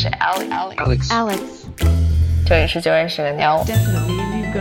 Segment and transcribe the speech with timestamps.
[0.00, 0.76] 是 Alex。
[0.76, 1.08] Alex.
[1.08, 1.40] Alex.
[2.46, 3.64] 这里是九认识个妞。
[3.64, 4.60] Definitely you go.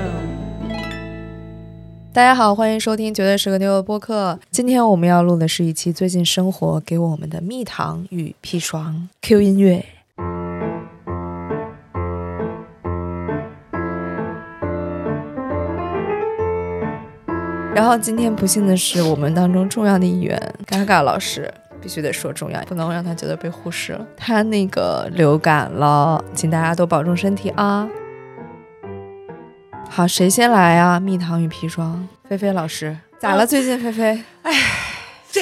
[2.12, 4.40] 大家好，欢迎收听《绝对是个妞》的播客。
[4.50, 9.86] 今天我们要录的是一期最近生活给我们的蜜糖与砒霜 Q 音乐。
[17.76, 21.54] 然后今天不幸的是，我们当中重要的一员嘎嘎老师，
[21.88, 24.06] 必须得说重要，不能让他觉得被忽视了。
[24.18, 27.88] 他那个流感了，请大家都保重身体啊。
[29.90, 31.00] 好，谁先来啊？
[31.00, 33.48] 蜜糖与砒霜，菲菲老师咋了？
[33.48, 34.52] 最近菲菲，哎，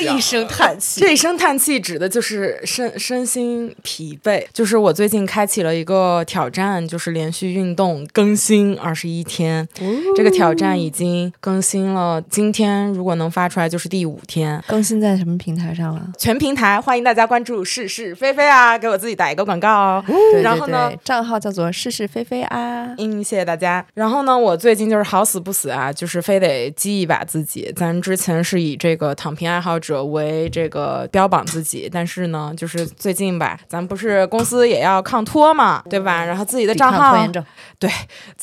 [0.02, 4.46] 这一声叹气，这一声叹气指的就是身身心疲惫。
[4.54, 9.68] 就是我最近开启了一个挑战，就是连续运动更新二十一天。
[10.16, 14.64] 这个挑战已经更新了，今天如果能发出来就是第五天。
[14.68, 16.02] 更新在什么平台上了？
[16.18, 20.04] 全平台欢迎大家关注是是非非啊，给我自己打一个广告哦。
[20.32, 22.94] 对然后呢账号叫做是是非非啊。
[22.98, 23.86] 嗯，谢谢大家。
[23.94, 27.72] 然后呢，我最近就是好死不死啊，就是非得激一把自己。
[27.76, 36.24] 咱之前是以这个躺平爱好者为这个标榜自己，但是呢，就是最近吧，咱不是公司也要抗脱嘛，对吧？
[36.26, 37.34] 然后自己的账号抵抗拖延，
[37.80, 37.92] 症，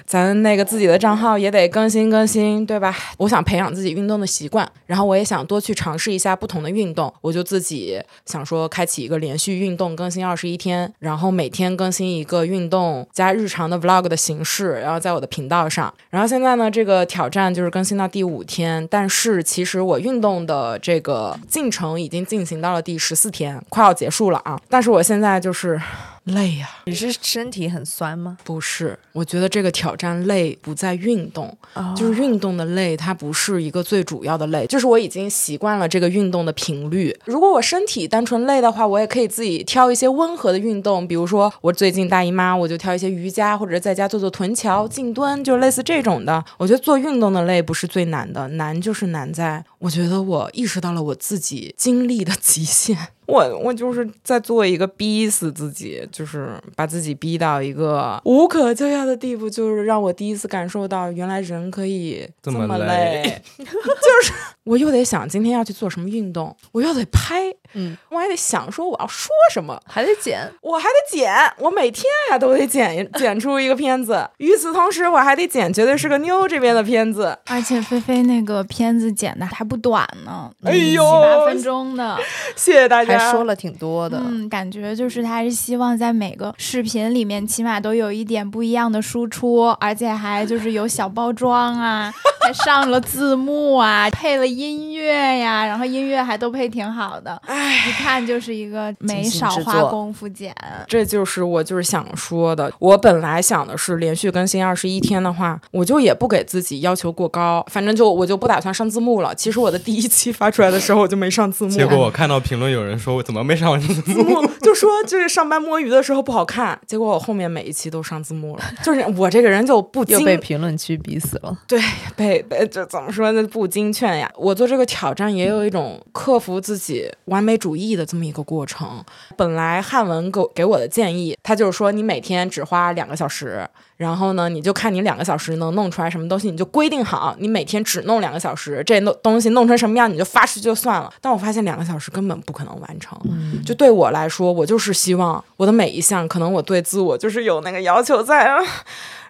[0.07, 2.95] 咱那个自己的账号也得更新更新，对吧？
[3.19, 15.93] 我想培养自己运动的习惯，然后我也想多去尝试一下不同的运动，我就自己想说开启一个连续运动更新二十一天，然后每天更新一个运动加日常的 vlog 的形式，然后在我的频道上。
[16.11, 24.61] 然后现在呢，这个挑战就是更新到第五天，但是其实我运动的这个进程已经进行到了第十四天，快要结束了啊！
[24.69, 25.81] 但是我现在就是
[26.25, 28.39] 累呀、你是身体很酸吗？
[28.45, 37.17] 不是，我觉得这个挑战累不在运动，哦就是运动的累，它不是一个最主要的累，就是我已经习惯了这个运动的频率。
[37.25, 46.45] 如果我身体单纯累的话，我也可以自己挑一些温和的运动，比如说我最近大姨妈，我就挑一些瑜伽，或者在家做做臀桥、静蹲，就类似这种的。
[46.57, 52.97] 我觉得做运动的累不是最难的，难就是难在我觉得我意识到了我自己精力的极限。
[53.33, 63.41] 我我就是在做一个逼死自己，就是把自己逼到一个无可救药的地步，就是让我第一次感受到原来人可以这么么累。
[63.57, 64.33] 就是
[64.65, 74.29] 我又得想今天要去做什么运动，我又得拍，嗯，我还得想说我要说什么，还得剪，我还得剪，我每天呀都得剪剪出一个片子。
[74.39, 77.37] 与此同时，我还得剪绝对是个妞这边的片子。
[77.47, 82.19] 而且菲菲那个片子剪的还不短呢，哎呦七八分钟的。
[82.55, 83.19] 谢谢大家。
[83.19, 84.19] 还说了挺多的。
[84.19, 92.13] 嗯，感觉就是他还是希望在每个视频里面起码都有一点不一样的输出，而且还就是有小包装啊，
[92.43, 97.41] 还上了字幕啊，配了音乐呀，然后音乐还都配挺好的，
[97.89, 100.55] 一看就是一个没少花功夫剪。
[100.89, 102.73] 这就是我就是想说的。
[102.79, 109.35] 我本来想的是连续更新二十一天的话，我就也不给自己要求过高，反正就我就不打算上字幕了。
[109.35, 114.03] 其实我的第一期发出来的时候我就没上字幕，结果我看到评论有人说我怎么没上字幕？
[114.03, 118.65] 字幕就说就是上班摸鱼的时候不好看，结果我后面每一期都上字幕了。
[118.83, 121.57] 就是我这个人就不精又被评论区逼死了。
[121.67, 121.81] 对，
[122.17, 123.43] 被被这怎么说呢？
[123.49, 124.31] 不精劝呀。
[124.37, 129.05] 我做这个挑战也有一种克服自己完美主义的这么一个过程。
[129.37, 141.13] 本来汉文给我给我的建议，他就是说你每天只花两个小时，然后呢，你就看你两个小时能弄出来什么东西，你就规定好，你每天只弄两个小时，这东东西弄成什么样你就发出去就算了。
[141.21, 143.19] 但我发现两个小时根本不可能完成。
[143.65, 148.59] 就对我来说，我就是希望我的每一项，可能我对自我就是有那个要求在啊。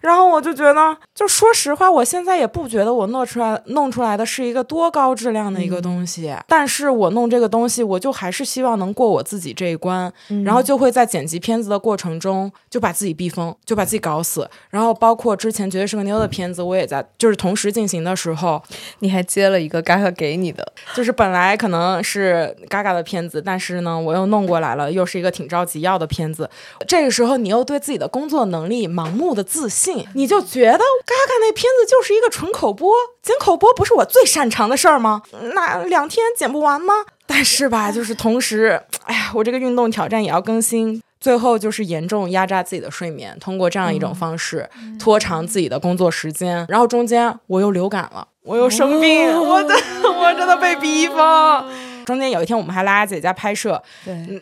[0.03, 10.13] 然后我就觉得，就说实话，我现在也不觉得我弄出来弄出来的是一个多高质量的一个东西，但是我弄这个东西，我就还是希望能过我自己这一关，
[10.45, 14.49] 然后就会在剪辑片子的过程中就把自己逼疯，就把自己搞死。
[14.71, 18.61] 然后包括之前绝对是个妞的片子，我也在就是同时进行的时候，
[18.99, 26.51] 你还接了一个嘎嘎给你的，就是本来可能是嘎嘎的片子，但是呢，我又弄过来了，又是一个挺着急要的片子。
[26.89, 32.93] 这个时候，你又对自己的工作能力盲目的自信，你就觉得嘎嘎那片子就是一个纯口播，
[33.23, 35.23] 剪口播不是我最擅长的事儿吗？
[35.55, 36.95] 那两天剪不完吗？
[37.27, 41.03] 但是吧， 就是同时，哎呀，我这个运动挑战也要更新。
[41.21, 44.69] 最后就是严重压榨自己的睡眠，通过这样一种方式、
[44.99, 49.71] 拖长自己的工作时间，然后中间我又流感了，我又生病，我真
[50.03, 51.65] 我真的被逼疯。
[52.05, 53.83] 中间有一天我们还拉姐家拍摄，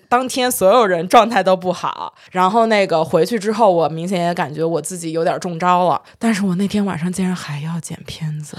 [0.08, 8.56] 当天所有人状态都不好，然后那个回去之后，我明显也感觉我自己有点中招了，但是我那天晚上竟然还要剪片子。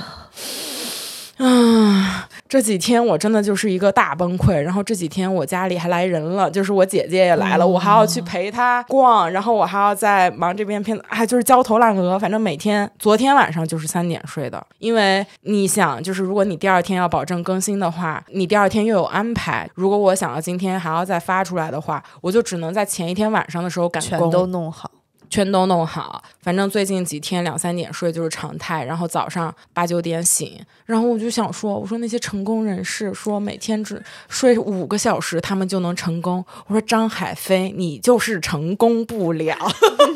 [1.42, 4.54] 啊，这几天我真的就是一个大崩溃。
[4.62, 12.20] 然后这几天我家里还来人了，就是我姐姐也来了，我还要去陪她逛，然后我还要在忙这边片子，哎，就是焦头烂额。
[12.20, 19.68] 反正每天，昨天晚上就是三点睡的，因为你想，就是如果你第二天要保证更新的话，你第二天又有安排。
[19.74, 24.92] 如果我想要今天还要再发出来的话，我就只能在前一天晚上的时候赶全工，都弄好。
[25.32, 36.44] 全都弄好，反正最近几天两三点睡就是常态，然后早上八九点醒，然后我就想说，我说那些成功人士说每天只睡五个小时，他们就能成功。
[36.68, 39.56] 我说张海飞，你就是成功不了。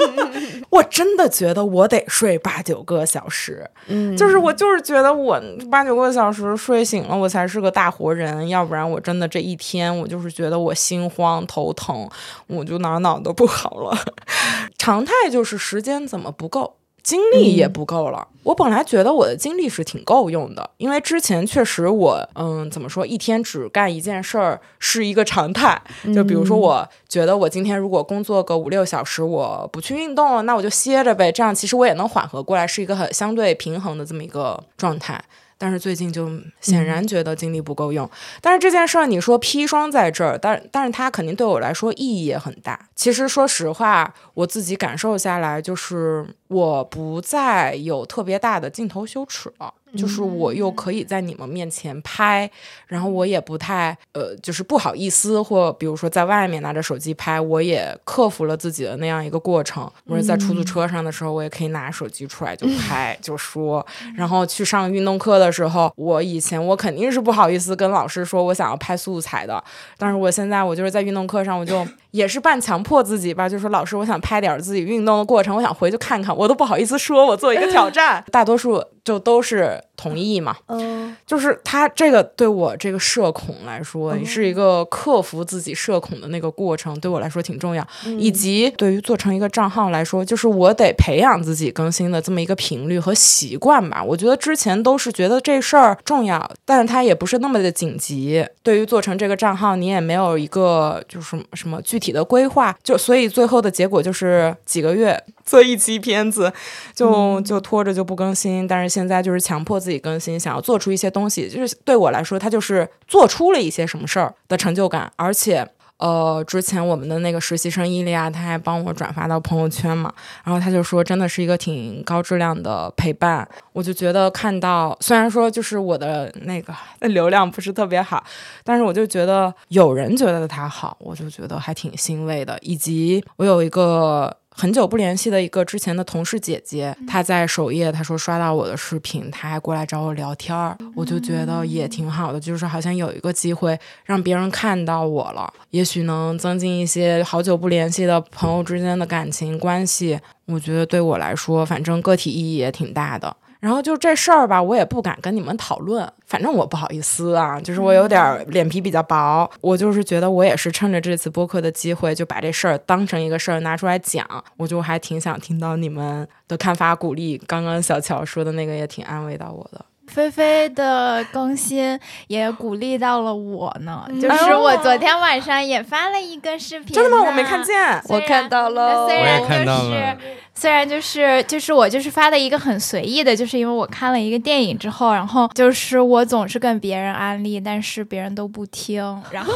[0.70, 5.42] 我真的觉得我得睡八九个小时，嗯，就是我就是觉得我
[5.72, 12.10] 八九个小时睡醒了，我才是个大活人，要不然我真的这一天我就是觉得我心慌头疼，
[12.48, 13.98] 我就哪哪都不好了。
[14.78, 16.78] 常态就是时间怎么不够。
[17.04, 18.28] 精力也不够了。
[18.42, 25.80] 我本来觉得我的精力是挺够用的，因为之前确实我，嗯，怎么说，一天只干一件事儿是一个常态。
[26.16, 31.32] 就比如说，我觉得我今天如果工作个五六小时，我不去运动了，那我就歇着呗。
[31.32, 35.24] 这样其实我也能缓和过来，是一个很相对平衡的这么一个状态。
[35.58, 36.30] 但是最近就
[36.62, 38.10] 显然觉得精力不够用。
[38.42, 42.88] 但是这件事儿，你说砒霜在这儿，但但是它肯定对我来说意义也很大。
[42.96, 49.74] 其实说实话，我自己感受下来，就是我不再有特别大的镜头羞耻了。
[49.96, 52.50] 就是我又可以在你们面前拍，
[52.88, 59.90] 然后我也不太呃，就是不好意思，或比如说在外面拿着手机拍，我也克服了自己的那样一个过程。
[60.08, 63.86] 或者在出租车上的时候，我也可以拿手机出来就拍就说。
[64.16, 69.64] 然后去上运动课的时候，我以前我肯定是不好意思跟老师说我想要拍素材的，
[69.98, 71.86] 但是我现在我就是在运动课上，我就
[72.16, 79.82] 也是半强迫自己吧，就说老师，我想拍点自己运动的过程，我想回去看看，我都不好意思说，我做一个挑战， 大多数就都是。
[79.96, 80.56] 同意嘛？
[80.68, 87.86] 嗯，就是他这个对我这个社恐来说，是一个克服自己社恐的那个过程，对我来说挺重要。
[88.18, 94.04] 以及对于做成一个账号来说，就是我得培养自己更新的这么一个频率和习惯吧。
[94.04, 98.46] 我觉得之前都是觉得这事儿重要，但是它也不是那么的紧急。
[98.64, 105.22] 对于做成这个账号，你也没有一个就是什么具体的规划，就所以最后的结果就是几个月。
[105.46, 106.52] 做一期片子，
[106.96, 115.68] 就就拖着就不更新，但是现在就是强迫自己更新，想要做出一些东西，就是对我来说，它就是做出了一些什么事儿的成就感，而且。
[115.98, 123.48] 呃，之前我们的那个实习生伊利亚，他还帮我转发到朋友圈嘛，然后他就说，真的是一个挺高质量的陪伴。
[123.72, 126.74] 我就觉得看到，虽然说就是我的那个
[127.08, 128.22] 流量不是特别好，
[128.66, 132.58] 但是我就觉得有人觉得他好，我就觉得还挺欣慰的。
[132.62, 134.36] 以及我有一个。
[134.58, 150.18] 很久不联系的一个之前的同事姐姐，她在首页，她说刷到我的视频，她还过来找我聊天儿，我就觉得也挺好的，就是好像有一个机会让别人看到我了，也许能增进一些好久不联系的朋友之间的感情关系。
[150.46, 153.36] 我觉得对我来说，反正个体意义也挺大的。
[153.66, 164.24] 然后就这事儿吧，我也不敢跟你们讨论，反正我不好意思啊，就是我有点脸皮比较薄，我就是觉得我也是趁着这次播客的机会，就把这事儿当成一个事儿拿出来讲，
[164.58, 167.42] 我就还挺想听到你们的看法、鼓励。
[167.48, 169.84] 刚刚小乔说的那个也挺安慰到我的。
[170.16, 177.24] 菲菲的更新也鼓励到了我呢，就是我昨天晚上也发了一个视频，真的吗？
[177.28, 180.16] 我没看见，我看到了，虽然看到了。
[180.58, 189.54] 虽然就是就是我就是发的一个很随意的，就是因为我看了一个电影之后，然后就是我总是跟别人安利，但是别人都不听，然后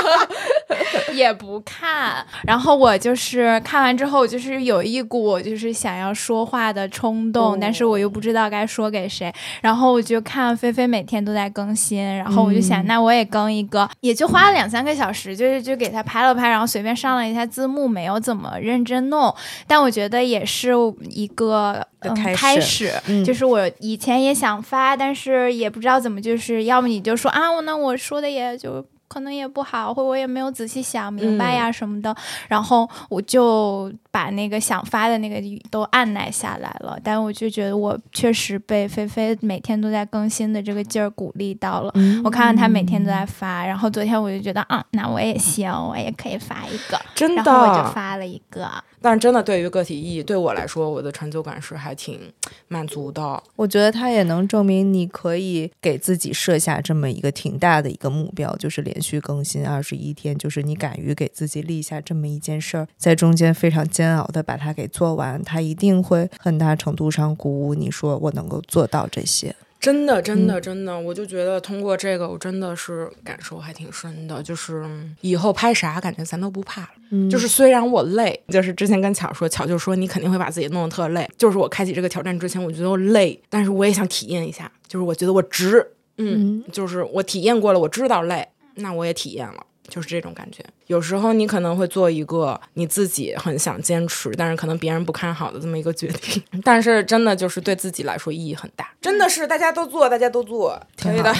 [1.14, 9.30] 也不看，然后我就是看完之后，就是有一股就是想要说话的冲动，但是我又不知道该说给谁，
[9.60, 19.34] 然后我就看菲菲每天都在更新，然后我就想那我也更一个，也就花了两三个小时，就是就给他拍了拍，然后随便上了一下字幕，没有怎么认真弄，
[19.66, 20.42] 但我觉得也。
[20.46, 20.72] 是
[21.10, 21.84] 一个
[22.36, 22.92] 开始，
[23.24, 28.84] 就是我以前也想发，但是也不知道怎么，就是要么你就说啊，我那我说的也就。
[29.14, 32.12] 可能也不好，或我也没有仔细想明白呀什么的，
[32.48, 35.42] 然后我就把那个想发的那个
[35.72, 36.96] 都按耐下来了。
[37.02, 41.92] 但我就觉得我确实被菲菲每天都在更新的这个劲儿鼓励到了。
[42.22, 48.70] 我看到她每天都在发，然后昨天我就觉得啊，那我也行，我也可以发一个，真的，然后我就发了一个。
[49.02, 52.18] 但是真的，对于个体意义，对我来说，我的成就感是还挺
[52.68, 53.42] 满足的。
[53.54, 69.54] 我觉得它也能证明你可以给自己设下这么一个挺大的一个目标，就是连续更新二十一天，就是你敢于给自己立下这么一件事儿，在中间非常煎熬的把它给做完，他一定会很大程度上鼓舞你说我能够做到这些。
[69.80, 74.42] 真的，真的，真的，我就觉得通过这个，我真的是感受还挺深的。
[74.42, 74.84] 就是
[75.20, 76.88] 以后拍啥，感觉咱都不怕了。
[77.10, 81.28] 嗯就是虽然我累，就是之前跟巧说，巧就说你肯定会把自己弄得特累。
[81.36, 85.86] 就是我开启这个挑战之前，我觉得我累，但是我也想体验一下，就是我觉得我值。
[86.16, 89.66] 嗯，就是我体验过了，我知道累，那我也体验了。
[89.88, 101.34] 就是这种感觉，有时候你可能会做一个你自己很想坚持，但是可能别人不看好的这么一个决定， 但是真的就是对自己来说意义很大，真的是大家都做，大家都做，可以的，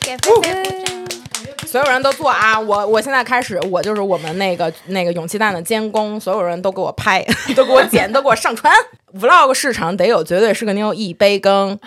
[0.00, 1.00] 给菲菲鼓掌。
[1.66, 2.58] 所有人都做啊！
[2.58, 8.74] 我我现在开始，我就是我们那个那个勇气蛋的监工，所有人都给我拍， 都给我剪，都给我上传。
[9.14, 11.78] vlog 市场得有，绝对是个妞一杯羹。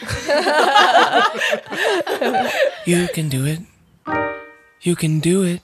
[2.86, 3.60] You can do it.
[4.84, 5.60] You can do it.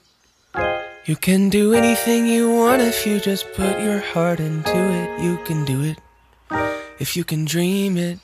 [1.09, 5.23] You can do anything you want if you just put your heart into it.
[5.23, 5.97] You can do it.
[6.99, 8.19] If you can dream it.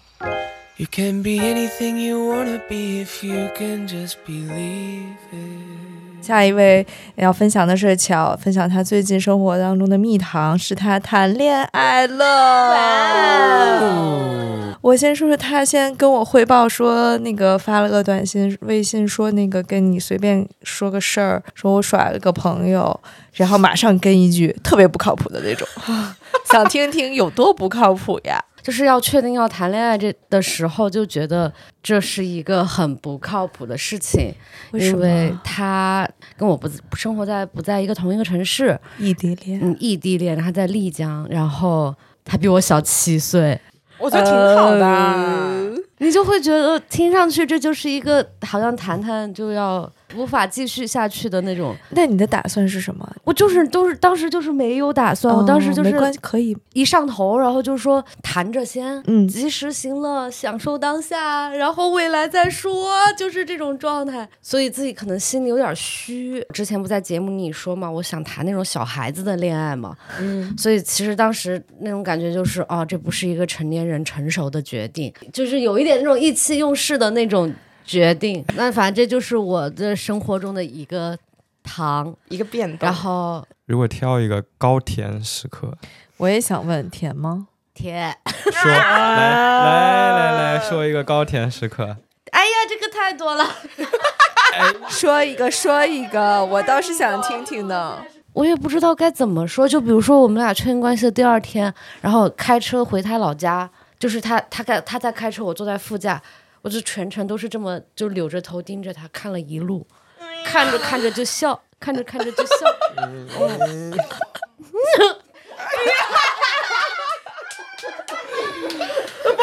[0.78, 5.95] You can be anything you want to be if you can just believe it.
[6.26, 6.84] 下一位
[7.18, 12.26] 要分享的是巧，分享他最近生活当中的蜜糖，是他谈恋爱了。
[14.82, 23.00] 我先说说他先跟我汇报说，那个发了个短信、微信说那个跟你随便说个事儿，说我甩了个朋友，
[23.34, 25.68] 然后马上跟一句特别不靠谱的那种，
[26.52, 28.44] 想听听有多不靠谱呀？
[28.66, 31.54] 就是要确定要谈恋爱这的时候，就觉得
[31.84, 34.34] 这是一个很不靠谱的事情，
[34.72, 39.60] 为因为他跟我不不生活在不在一个同一个城市，异地恋？
[39.62, 41.94] 嗯，异地恋，他在丽江，然后
[42.24, 43.62] 他比我小七岁，
[44.00, 44.84] 我觉得挺好的。
[44.84, 51.76] 呃你就会觉得听上去这就是一个好像谈谈就要无法继续下去的那种。
[51.92, 53.10] 那你的打算是什么？
[53.24, 64.28] 我就是都是当时就是没有打算，我当时就是可以，一上头，然后就说谈着先，嗯及时行乐，享受当下，然后未来再说，就是这种状态。
[64.42, 66.46] 所以自己可能心里有点虚。
[66.54, 77.52] 之前不在节目里说嘛，我想谈那种小孩子的恋爱嘛，嗯，所以其实当时那种感觉就是，哦，这不是一个成年人成熟的决定，就是有一点那种意气用事的那种
[77.86, 78.44] 决定。
[78.56, 81.18] 那反正这就是我的生活中的一个
[81.64, 82.88] 糖，一个变动。
[82.88, 85.72] 然后如果挑一个高甜时刻，
[86.18, 87.48] 我也想问，甜吗？
[87.74, 88.18] 甜。
[88.26, 91.98] 说来来来来说一个高甜时刻，
[92.32, 93.46] 哎呀，这个太多了。
[94.88, 98.02] 说一个，说一个，我倒是想听听呢。
[98.32, 99.68] 我也不知道该怎么说。
[99.68, 106.22] 就比如说，我们俩确定关系的第二天，然后开车回他老家，就是他他开他在开车，我坐在副驾，
[106.66, 109.86] 我就全程都是这么就扭着头盯着他看了一路，
[110.44, 112.56] 看着看着就笑，看着看着就笑。
[113.06, 113.38] 嗯不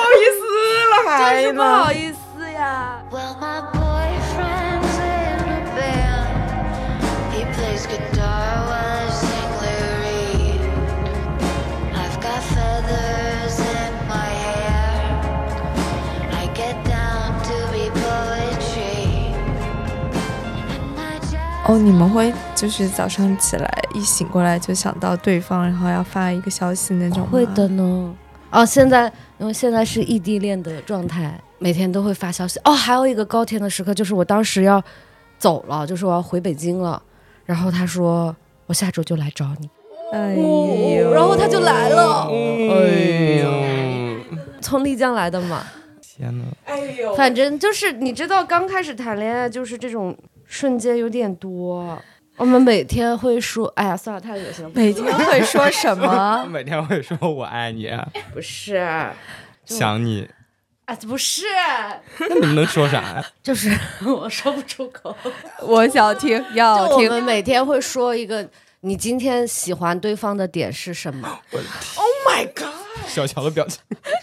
[0.00, 0.40] 好意思
[0.90, 1.92] 了，还真是不好。
[1.92, 3.04] 意思呀。
[3.08, 3.62] Well, my
[21.64, 27.28] 哦，你们会就是早上起来一醒过来就想到对方，然后要发一个消息那种吗？
[27.30, 28.14] 会的呢。
[28.50, 32.60] 哦，现在因为现在是异地恋的状态，每天都会发消息。
[32.64, 34.82] 哦，还有一个高甜的时刻，就是我当时要
[35.38, 37.00] 走了，就是我要回北京了，
[37.46, 38.34] 然后他说
[38.66, 39.70] 我下周就来找你，
[40.12, 45.64] 哎呦，然后他就来了，哎呦，从丽江来的嘛。
[46.02, 50.14] 天呐，哎呦，反正就是你知道，刚开始谈恋爱就是这种
[50.52, 51.98] 瞬间有点多。
[52.36, 54.70] 我们每天会说，哎呀，算了，太恶心了。
[54.74, 56.44] 每天会说什么？
[56.52, 58.86] 每天会说我爱你，啊不是，
[59.64, 60.28] 想你，
[60.84, 61.44] 啊，不是，
[62.28, 63.24] 那你们能说啥呀？
[63.42, 65.16] 就是我说不出口。
[65.62, 67.08] 我想听， 要听。
[67.08, 68.46] 我们每天会说一个，
[68.80, 72.74] 你今天喜欢对方的点是什么？Oh my god！
[73.06, 73.80] 小乔的表情，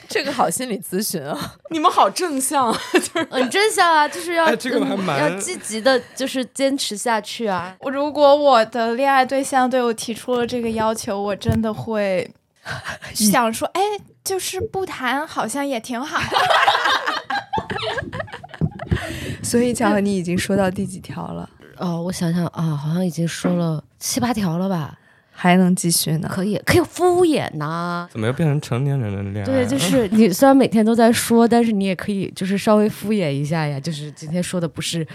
[0.10, 1.56] 这个好心理咨询啊！
[1.70, 7.76] 你们好正向， 就是嗯，正向啊，就是要、哎这个还嗯要积极的，就是坚持下去啊。
[7.92, 12.30] 如果我的恋爱对象对我提出了这个要求，我真的会
[13.14, 13.82] 想说，哎，
[14.24, 16.20] 就是不谈好像也挺好。
[19.44, 21.50] 所以巧，你已经说到第几条了？
[21.78, 24.99] 哦，我想想啊，好像已经说了七八条了吧？
[25.42, 26.28] 还能继续呢？
[26.30, 29.46] 可以，可以敷衍呐、怎么又变成成年人的恋爱？
[29.46, 33.80] 对，就是你虽然每天都在说，但是你也可以就是稍微敷衍一下呀。
[33.80, 35.08] 就是今天说的不是，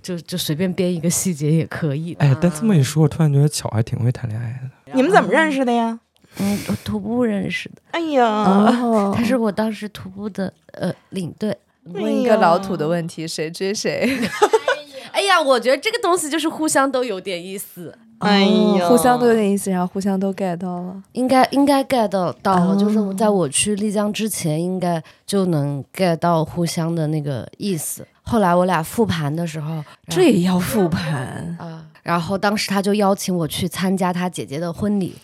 [0.00, 2.24] 就就随便编一个细节也可以的。
[2.24, 4.92] 哎，但这么一说，我突然觉得巧还挺会谈恋爱的。
[4.94, 5.98] 你们怎么认识的呀？
[6.38, 11.56] 嗯，我徒步认识的，哎呀，哦，他是我当时徒步的呃领队。
[11.92, 14.18] 问一个老土的问题，谁追谁？
[15.12, 21.02] 哎呀，我觉得这个东西就是互相都有点意思，哎呀哦互相都有点意思，然后互相都 get 到了。
[21.12, 28.06] 应该应该 get 到到了，哦就是在我去丽江之前，应该就能 get 到互相的那个意思。
[28.22, 31.56] 后来我俩复盘的时候，这也要复盘？
[31.60, 35.14] 啊，然后当时他就邀请我去参加他姐姐的婚礼，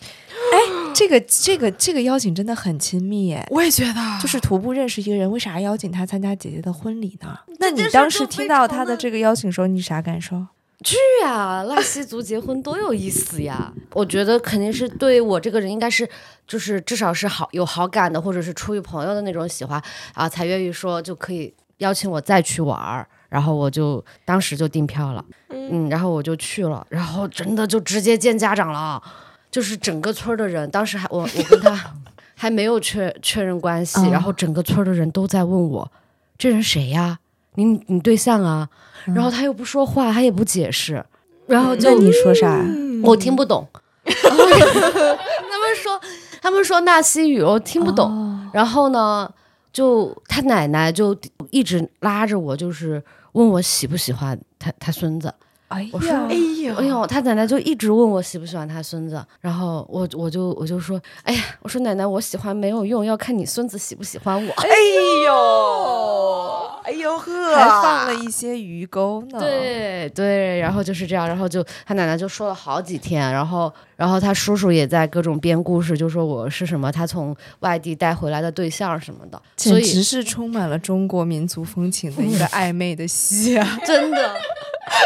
[0.93, 3.45] 这个这个这个邀请真的很亲密耶。
[3.49, 7.35] 我也觉得，就是徒步认识一个人，为啥邀请他参加姐姐的婚礼呢？
[7.59, 10.45] 那你当时听到他的这个邀请时候，你啥感受？
[10.83, 13.73] 去呀，纳西族结婚多有意思呀！
[13.93, 16.07] 我觉得肯定是对我这个人应该是，
[16.45, 19.81] 就是至少是好有好感的，或者是出于朋友的那种喜欢
[20.13, 23.07] 啊，才愿意说就可以邀请我再去玩儿。
[23.29, 29.01] 然后我就当时就订票了，嗯，然后我就去了，然后真的就直接见家长了，
[29.49, 31.95] 就是整个村的人，当时还我我跟他
[32.35, 35.91] 还没有确确认关系，嗯然后整个村的人都在问我，
[36.37, 37.17] 这人谁呀？
[37.55, 38.67] 你你对象啊？
[39.05, 41.03] 然后他又不说话，他也不解释，
[41.45, 42.63] 然后就你说啥？
[43.03, 43.67] 我听不懂。
[44.05, 45.99] 他们说
[46.41, 48.09] 他们说纳西语，我听不懂。
[48.09, 49.27] 哦然后呢，
[49.71, 51.17] 就他奶奶就
[51.49, 55.33] 一直拉着我，就是问我喜不喜欢他他孙子。
[55.69, 64.53] 哎我说呀，哎呀，哎呦，他奶奶就一直问我喜不喜欢他孙子，然后我我就我就说，哎呀，我说奶奶，我喜欢没有用，要看你孙子喜不喜欢我。
[64.53, 83.79] 哎呦，哎呦呵，还放了一些鱼钩呢。，对对，然后就是这样，然后就他奶奶就说了好几天，然后然后他叔叔也在各种编故事，就说我是什么他从外地带回来的对象什么的，简直是充满了中国民族风情的一个 暧昧的戏啊！
[83.85, 84.35] 真的。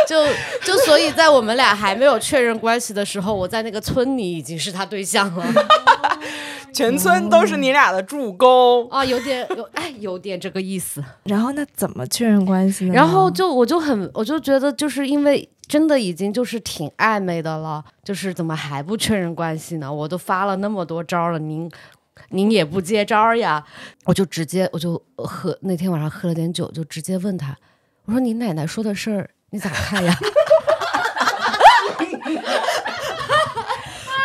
[0.08, 0.26] 就
[0.66, 5.46] 就所以在我们俩还没有确认关系的时候，我在那个村里已经是他对象了
[6.74, 8.88] 全村都是你俩的助攻。
[8.90, 11.04] 啊，有点有哎，有点这个意思。
[11.26, 12.94] 然后那怎么确认关系呢？
[12.94, 19.92] 然后就我就很我就觉得就是因为真的已经就是挺暧昧的了，就是怎么还不确认关系呢？
[19.92, 21.70] 我都发了那么多招了，您
[22.30, 23.64] 您也不接招呀？
[24.06, 27.58] 我就直接我就喝那天晚上喝了点酒，就直接问他，
[28.06, 30.14] 我说你奶奶说的事儿你咋看呀？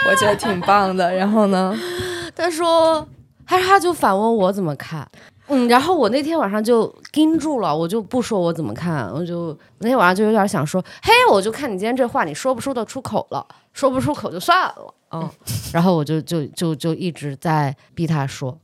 [0.04, 1.14] 我觉得挺棒的。
[1.14, 1.78] 然后呢？
[2.42, 3.06] 他说，
[3.46, 5.08] 他他就反问我怎么看。
[5.48, 15.28] 嗯，然后我那天晚上就盯住了，我就不说我怎么看，我就那天晚上就有点想说，嘿，我就看你今天这话，你说不说得出口了，说不出口就算了，嗯，
[15.72, 18.56] 然后我就就就就一直在逼他说，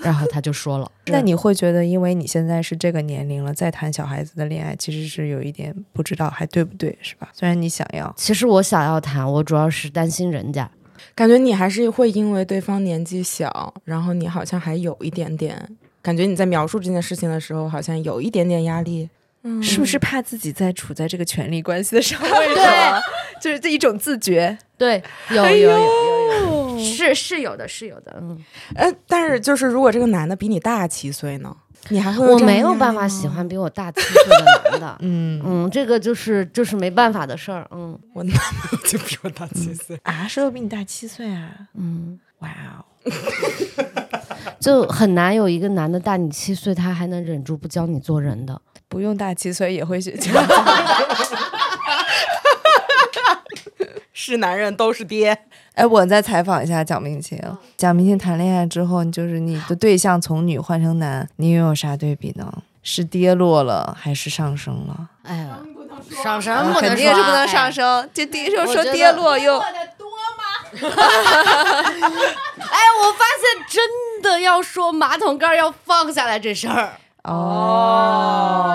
[0.00, 7.28] 然后他就说了， 那你会觉得，因为你现在是这个年龄了，再谈小孩子的恋爱，其实是有一点不知道还对不对，是吧？
[7.32, 10.68] 虽然你想要，其实我想要谈，我主要是担心人家，
[11.14, 19.08] 感觉你还是会因为对方年纪小，然后你好像还有一点点，感觉你在描述这件事情的时候，好像有一点点压力。
[19.60, 22.64] 是不是怕自己在处在这个权力关系的上位对？
[23.42, 24.56] 就是这一种自觉。
[24.78, 28.38] 对，有有有有有，是是有的，是有的，嗯，
[28.76, 31.56] 呃，但是就是如果这个男的比你大七岁呢，
[31.88, 39.98] 你还会我没有办法喜欢比我大七岁的男的， 嗯嗯，这个就是就是没办法的事儿，嗯我男朋友就比我大七岁。
[40.04, 41.50] 啊，是比你大七岁啊！
[41.74, 42.84] 嗯， 哇哦，
[44.60, 48.60] 就很难有一个男的大你七岁，他还能忍住不教你做人的。
[48.88, 50.14] 不用大七岁也会学。
[54.24, 55.36] 是男人都是爹，
[55.74, 57.36] 哎，我再采访一下蒋明清。
[57.76, 62.62] 蒋明清谈恋爱之后，就是你的对象从女换成男，你又有啥对比呢？
[62.84, 65.08] 是跌落了还是上升了？
[65.24, 65.58] 哎呀，
[66.22, 67.72] 上升啊不能肯定是不能上。
[67.72, 68.08] 升。
[68.14, 69.72] 就第一就说跌落又 哎，
[70.82, 70.88] 我
[73.18, 76.92] 发现真的要说马桶盖要放下来这事儿。
[77.24, 78.70] 哦，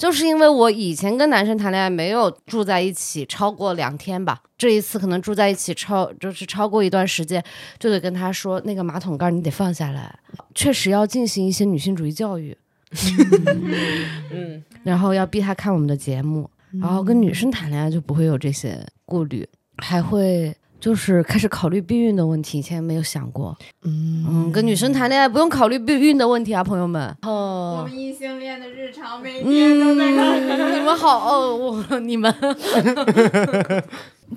[0.00, 7.44] 就是因为我以前跟男生谈恋爱没有住在一起超过两天吧，这一次可能住在一起超就是超过一段时间，
[7.78, 10.18] 就得跟他说那个马桶盖你得放下来，
[10.54, 12.56] 确实要进行一些女性主义教育，
[14.32, 16.48] 嗯，然后要逼他看我们的节目，
[16.80, 20.56] 然后跟女生谈恋爱就不会有这些顾虑，还会。
[20.80, 23.56] 就是开始考虑避孕的问题，以前没有想过。
[23.84, 27.14] 嗯嗯，跟女生谈恋爱不用考虑避孕的问题啊，朋友们。
[27.22, 29.96] 哦，我们异性恋的日常每嗯，
[30.74, 32.34] 你们好哦，我你们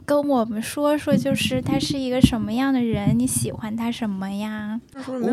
[0.06, 3.18] 跟我们说说，就是他是一个什么样的人？
[3.18, 4.80] 你喜欢他什么呀？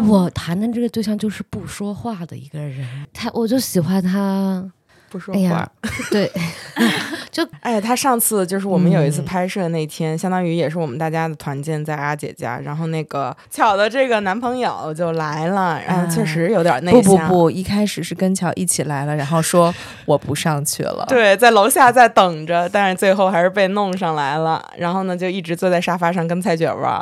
[0.07, 4.71] 我谈的这个对象就是不说话的一个人，他我就喜欢他，
[5.11, 5.69] 不说话
[6.11, 6.31] 对，
[7.61, 17.29] 哎，他上次就是我们有一次嗯拍摄那天，相当于也是我们大家的团建在阿姐家，然后那个巧的这个男朋友就来了，然后确实有点内不向。
[17.29, 19.75] 不不不，一开始是跟巧一起来了，然后说
[20.07, 24.65] 我不上去了。，对，在楼下在等着，但是最后还是被弄上来了。
[24.77, 27.01] 然后呢，就一直坐在沙发上跟菜卷玩。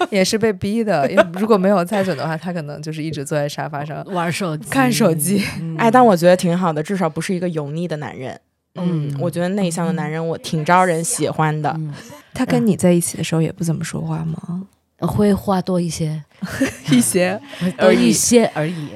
[0.10, 1.10] 也是被逼的。
[1.10, 5.42] 因为如果没有蔡准的话，他可能就是一直坐在沙发上 玩手机看手机。
[5.76, 8.38] 哎，但我觉得挺好的，至少不是一个油腻的男人。
[8.74, 11.74] 嗯，我觉得内向的男人我挺招人喜欢的。
[11.78, 11.92] 嗯，
[12.32, 14.64] 他跟你在一起的时候也不怎么说话吗？
[15.00, 16.22] 会话多一些，
[16.90, 17.40] 一些
[17.76, 18.88] 而一些而已，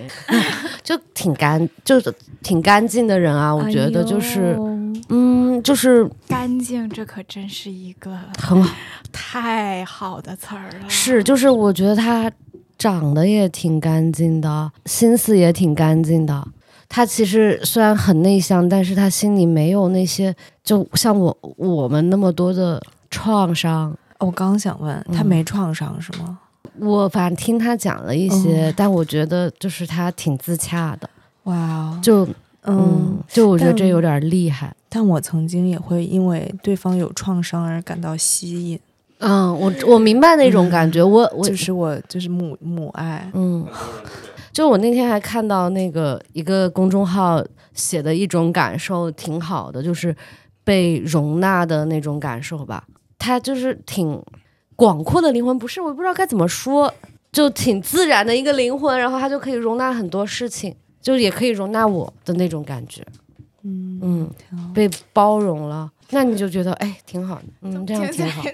[0.82, 2.12] 就挺干，就是
[2.42, 3.54] 挺干净的人啊。
[3.54, 4.56] 我觉得就是，
[5.08, 8.74] 嗯，就是干净，这可真是一个很好。
[9.12, 10.88] 太好的词儿了。
[10.88, 12.30] 是，就是我觉得他
[12.78, 16.46] 长得也挺干净的，心思也挺干净的。
[16.88, 23.96] 他其实虽然很内向，但是他心里没有那些，就像我我们那么多的创伤。
[24.18, 26.38] 我刚想问，他嗯没创伤是吗？
[26.78, 31.08] 我反正听他讲了一些，嗯但我觉得就是他挺自洽的，
[31.44, 32.26] 哇哦，就
[32.64, 34.74] 嗯嗯，，就我觉得这有点厉害。
[34.88, 38.78] 但我曾经也会因为对方有创伤而感到吸引，
[39.18, 43.66] 嗯，我我明白那种感觉，我我就是我就是母母爱，嗯，
[44.52, 50.14] 就我那天还看到那个一个公众号写的一种感受挺好的，就是
[50.62, 52.84] 被容纳的那种感受吧。
[53.18, 54.22] 他就是挺
[54.76, 56.92] 广阔的灵魂，不是我不知道该怎么说，
[57.32, 63.02] 就挺自然的一个灵魂，然后他就可以容纳很多事情，就也可以容纳我的那种感觉。
[63.64, 64.28] 嗯嗯，
[64.74, 68.42] 被包容了，那你就觉得哎挺好的，嗯，这样挺好。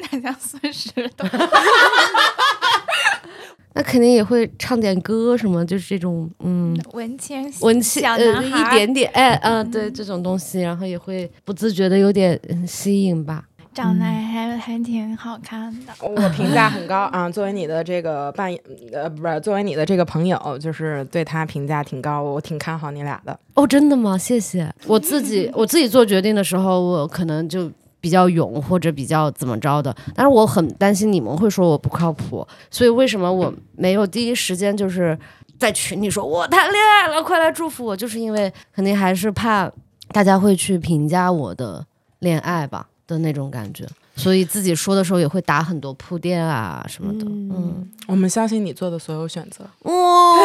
[3.75, 6.79] 那肯定也会唱点歌什么，就是这种嗯。
[6.93, 13.48] 文青文青小呃一点点，哎，嗯、对这种东西，然后也会不自觉的有点嗯吸引吧。
[13.79, 15.93] 长得还还挺好看的。
[16.01, 18.61] 我评价很高啊，作为你的这个扮演
[18.93, 23.39] 呃不是作为你的这个朋友，就是对他评价挺高，我挺看好你俩的。
[23.55, 24.19] 哦，真的吗？
[24.19, 24.69] 谢谢。
[24.89, 35.17] 我自己我自己做决定的时候，我可能就比较勇或者比较怎么着的，但是我很担心你们会说我不靠谱，所以为什么我没有第一时间就是
[35.57, 39.71] 在群里说我谈恋爱了，快来祝福我，就是因为肯定还是怕
[40.09, 41.87] 大家会去评价我的
[42.19, 43.85] 恋爱吧的那种感觉。
[44.15, 49.65] 所以自己说的时候也会打很多铺垫啊什么的，嗯，我们相信你做的所有选择。
[49.83, 50.39] Oh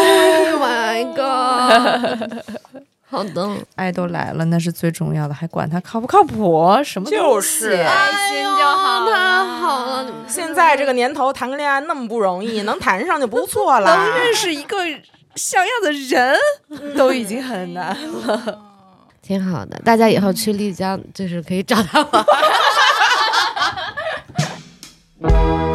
[0.61, 2.43] my god！
[3.05, 6.67] 好的，爱都来了，那是最重要的，还管他靠不靠谱？
[6.83, 14.19] 什么东西就是开心就好了，太好了， 现在这个年头谈个恋爱那么不容易，能谈上就不错了 能。
[14.19, 14.77] 认识一个
[15.35, 16.35] 像样的人
[16.95, 18.59] 都已经很难了。
[19.23, 19.81] 挺好的。
[19.83, 22.25] 大家以后去丽江就是可以找他玩。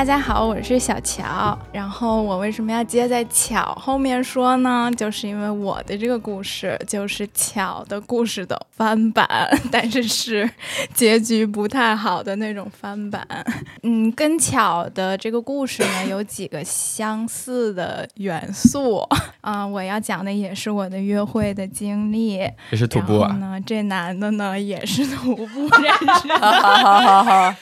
[0.00, 1.58] 大家好，我是小乔。
[1.74, 4.90] 然后我为什么要接在巧后面说呢？
[4.96, 9.28] 就是因为我的这个故事就是巧的故事的翻版，
[9.70, 10.50] 但是是
[10.94, 13.22] 结局不太好的那种翻版。
[13.84, 19.06] 嗯，跟巧的这个故事呢有几个相似的元素
[19.42, 22.36] 啊、 我要讲的也是我的约会的经历。
[22.36, 23.36] 也是徒步啊，
[23.66, 26.38] 这男的呢也是徒步认识的。
[26.38, 27.54] 好好好好，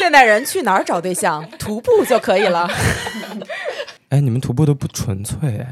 [0.00, 1.46] 现代人去哪儿找对象？
[1.58, 2.66] 徒步就可以了。
[4.08, 5.66] 哎，你们徒步都不纯粹哎，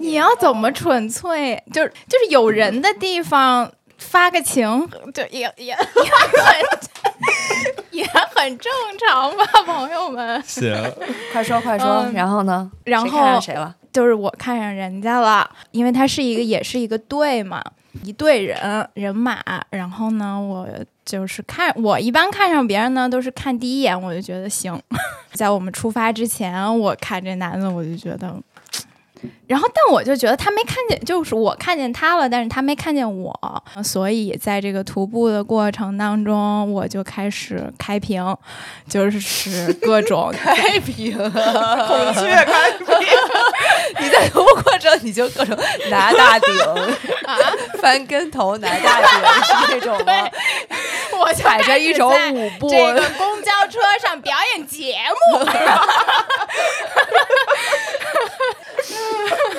[0.00, 1.62] 你要怎么纯粹？
[1.72, 4.66] 就是就是有人的地方发个情，
[5.14, 5.78] 就也也也很
[7.92, 8.72] 也很正
[9.08, 10.42] 常吧，朋友们。
[10.44, 10.90] 是啊，
[11.32, 12.68] 快说快说，嗯然后呢？
[12.82, 13.72] 然谁看上后谁了？
[13.92, 17.62] 就是我看上人家了，因为他是一个也是一个队嘛，
[18.02, 19.42] 一队人人马。
[19.70, 20.68] 然后呢，我
[21.04, 24.78] 就是看我一般看上别人呢，都是看第一眼我就觉得行。
[25.32, 28.34] 在我们出发之前，我看这男的我就觉得。
[29.46, 38.24] 然后，但我就觉得他没看见，就是我看见他了，但是他没看见我，所以在这个徒步的过程当中，我就开始开屏，
[38.88, 43.06] 就是各 种开屏，孔雀开屏，
[44.00, 45.56] 你在徒步过程你就各种
[45.90, 46.54] 拿大顶
[47.26, 47.38] 啊，
[47.80, 49.08] 翻跟头拿大顶
[49.44, 50.12] 是这种吗？
[51.20, 54.96] 我踩着一种舞步这个公交车上表演节
[55.30, 55.44] 目。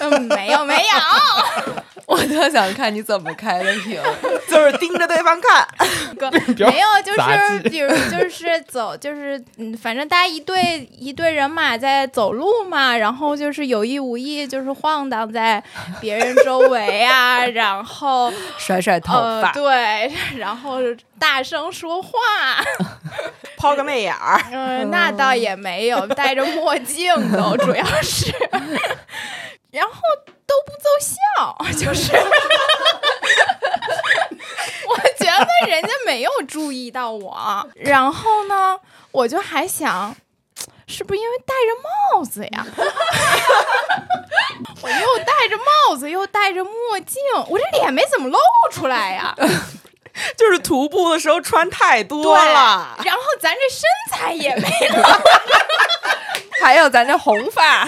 [0.00, 1.74] 嗯，没有没有，
[2.06, 4.00] 我的特想看你怎么开的屏。
[4.48, 5.66] 就是盯着对方看。
[6.18, 6.38] 哥没
[6.80, 15.62] 有，就是比如就是走，就是嗯，反正大家一队一队人马在走路嘛，然后就是有意无意就是晃荡在
[16.00, 20.78] 别人周围啊，然后甩甩头呃发，对，然后
[21.18, 22.10] 大声说话，
[23.56, 28.34] 抛个媚眼儿，嗯、那倒也没有，戴着墨镜都主要是，
[29.70, 29.92] 然后
[30.46, 31.14] 都不奏效，
[31.78, 32.12] 就是。
[34.86, 38.78] 我觉得人家没有注意到我，然后呢，
[39.12, 40.16] 我就还想，
[40.86, 41.70] 是不是因为戴着
[42.16, 42.66] 帽子呀？
[44.82, 48.38] 我又戴着帽子，又戴着墨镜，我这脸没怎么露
[48.72, 49.34] 出来呀。
[50.36, 52.98] 就是徒步的时候穿太多，了。
[53.04, 55.20] 然后咱这身材也没了。
[56.60, 57.86] 还有咱这红发，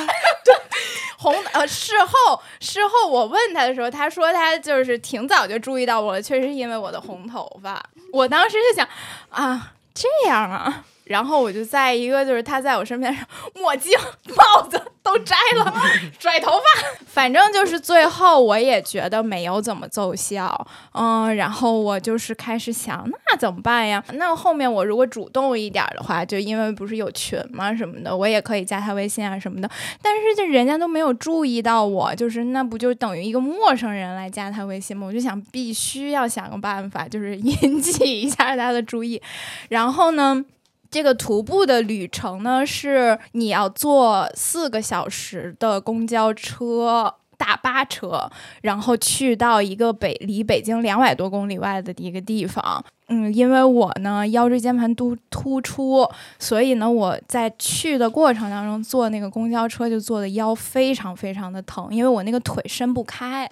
[1.19, 7.83] 红呃，事后事后我问他的时候，他说他就是挺早就注意到我了，确实是因为我的红头发。
[8.13, 8.89] 我当时就想
[9.31, 13.15] 啊，这样啊，然后我就在一个就是他在我身边，
[13.55, 13.93] 墨镜、
[14.37, 15.75] 帽子都摘了，
[16.19, 24.03] 甩头发，反正就是最后我也觉得没有怎么奏效，嗯，然后我就是开始想，那怎么办呀？
[24.13, 29.69] 那后面我如果主动一点的话，就因为不是有群嘛什么的，我也可以加他微信啊什么的。
[30.01, 35.07] 但是这人家都没有注意到我，就是那不就等于一个陌生人来加他微信吗？
[35.09, 39.21] 我就想必须要想个办法，就是引起一下他的注意。
[39.69, 40.45] 然后呢？
[40.93, 52.85] 这个徒步的旅程呢，是你要坐四个小时的公交车、大巴车，然后去到一个北离北京两百多公里外的一个地方。
[53.09, 56.07] 嗯，因为我呢腰椎间盘突突出，
[56.39, 63.51] 所以呢我在去的过程当中坐那个公交车就坐的腰非常非常的疼，因为我那个腿伸不开。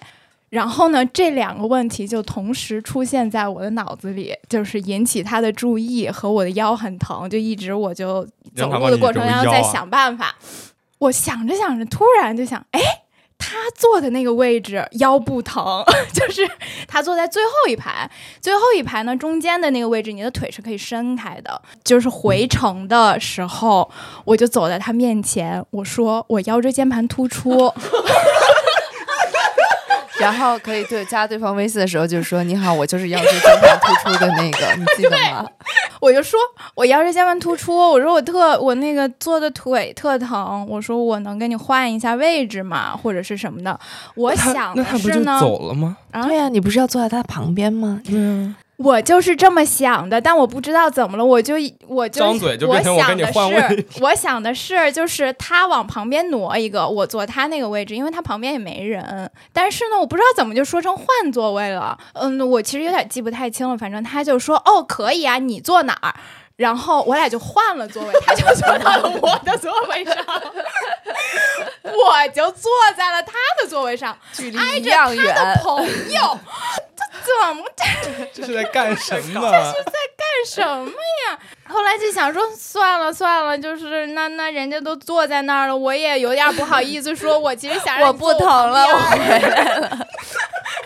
[0.51, 10.35] 然后呢，这两个问题就同时出现在我的脑子里，就是引起他的注意和我的腰很疼，就一直我就走路的过程当中在想办法。
[10.99, 12.81] 我想着想着，突然就想，哎，
[13.37, 15.63] 他坐的那个位置腰不疼，
[16.13, 16.45] 就是
[16.85, 18.11] 他坐在最后一排，
[18.41, 21.61] 最后一排呢中间的那个位置，你的腿是可以伸开的。
[21.81, 23.89] 就是回程的时候，
[24.25, 27.73] 我就走在他面前，我说我腰椎间盘突出。
[30.21, 35.45] 然后可以对加对方微信的时候就说：“你好，我就是腰椎间盘突出的那个， 你记得吗
[35.99, 36.39] 我就说
[36.75, 43.79] 我腰椎间盘突出，我说我特我那个坐的腿特疼，我说我能跟你换一下位置吗，或者是什么的？
[44.15, 45.97] 我想的那他不就是呢，走了吗？
[46.11, 48.01] 啊对呀、你不是要坐在他旁边吗？
[48.03, 51.55] 对啊，我就是这么想的，但我不知道怎么了，我就
[51.87, 59.29] 我就张嘴就变成我跟你想的是换位，我想的是 就是他往旁边挪一个，我坐他那个位置，因为他旁边也没人。
[59.53, 61.97] 但是呢，我不知道怎么就说成换座位了。
[62.13, 66.15] 嗯，我其实有点记不太清了，反正他就说哦可以啊，你坐哪儿？
[66.61, 70.15] 然后我俩就换了座位，他就坐到了我的座位上，
[71.83, 76.39] 我就坐在了他的座位上，距离挨着一样他的远，朋友。
[77.25, 79.41] 这怎么这这是在干什么？
[79.41, 81.39] 这是在干什么呀？
[81.67, 90.07] 后来就想说，算了算了，就是那那人家都坐在那儿了，我也有点不好意思说，我其实想让 我不疼了，我回来了。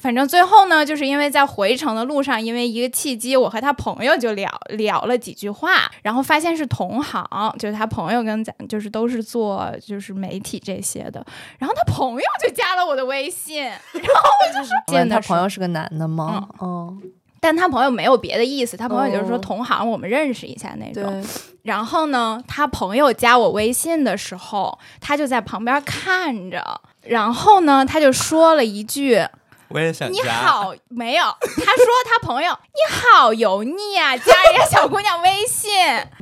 [0.01, 5.64] 反正最后呢，就是因为在回程的路上，因为一个契机，我和他朋友就聊聊了几句话，
[6.01, 7.23] 然后发现是同行，
[7.57, 11.25] 就是他朋友跟咱就是都是做就是媒体这些的，
[11.59, 16.47] 然后他朋友就加了我的微信， 然后我就是见他朋友是个男的吗？
[16.59, 16.95] 哦，
[17.39, 21.03] 但他朋友没有别的意思，他朋友就是说哦同行，我们认识一下那种。
[21.03, 21.23] 对，
[21.63, 29.25] 然后呢，他朋友加我微信的时候，他就在旁边看着，然后呢，他就说了一句
[29.69, 35.71] 我也想“你，好”，没有，他说他朋友“你好油腻啊”，加人家小姑娘微信。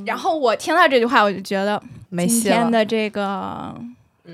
[0.05, 2.71] 然后我听到这句话，我就觉得今没戏了天。
[2.71, 3.75] 的这个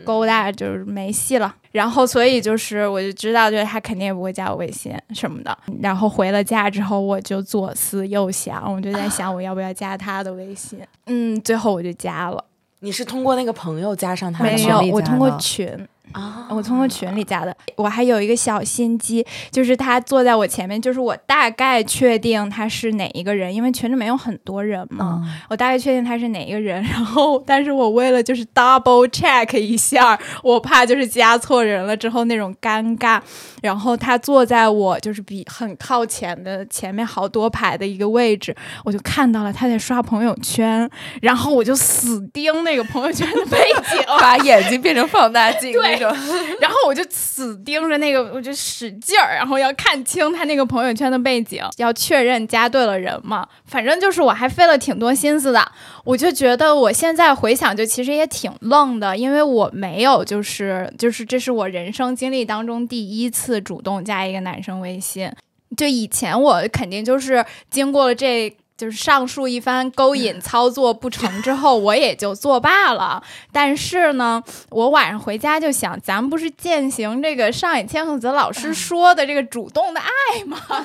[0.05, 1.55] 勾搭就是没戏了。
[1.71, 5.55] 然后所以就是我就知道，就是他肯定也不会加我微信什么的。
[5.81, 10.79] 然后回了家之后，我就左思右想，我就在想我要不要加他的微信。
[11.05, 12.43] 嗯，最后我就加了，
[12.79, 15.87] 你是通过那个朋友加上他的吗没有，我通过群。
[16.11, 16.47] 啊？
[16.49, 33.21] 我通过群里加的，我还有一个小心机，就是他坐在我前面，就是我大概确定他是哪一个人，因为群里面有很多人嘛，嗯，我大概确定他是哪一个人， 然后，但是我为了就是 double check 一下，我怕就是加错人了之后那种尴尬，
[33.61, 40.89] 然后他坐在我就是比很靠前的前面好多排的一个位置，我就看到了他在刷朋友圈，
[41.21, 43.57] 然后我就死盯那个朋友圈的背
[43.91, 46.12] 景， 把眼睛变成放大镜，对种。
[46.59, 53.47] 然后我就死盯着那个，我就使劲儿，然后要看清他那个朋友圈的背景，要确认加对了人嘛。
[53.65, 55.71] 反正就是我还费了挺多心思的。
[56.03, 65.31] 我就觉得我现在回想，就其实也挺愣的，因为我没有就是就是这是我人生经历当中第一次主动加一个男生微信。
[65.77, 68.55] 就以前我肯定就是经过了这。
[68.79, 73.21] 就是上述一番勾引操作不成之后，我也就作罢了。
[73.51, 80.57] 但是呢，我晚上回家就想，咱们不是践行这个上野千鹤子老师说的这个主动的爱吗？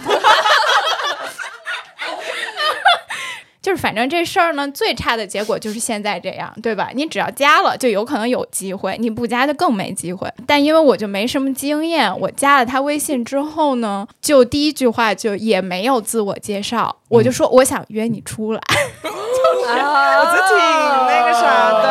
[3.64, 6.90] 就是反正这事儿呢，最差的结果就是现在这样，对吧？
[6.92, 10.30] 你只要加了，就有可能有机会；你不加，就更没机会。
[10.46, 18.60] 但因为我就没什么经验，我加了他微信之后呢，就第一句话就也没有自我介绍，我就说我想约你出来。
[19.02, 20.58] 我就挺
[21.06, 21.86] 那个啥的，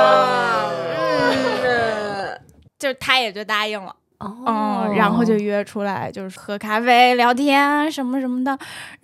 [1.63, 2.39] 嗯，
[2.77, 3.95] 就是他也就答应了。
[4.19, 8.57] 哦嗯，然后就约出来，就是喝咖啡、聊天什么什么的。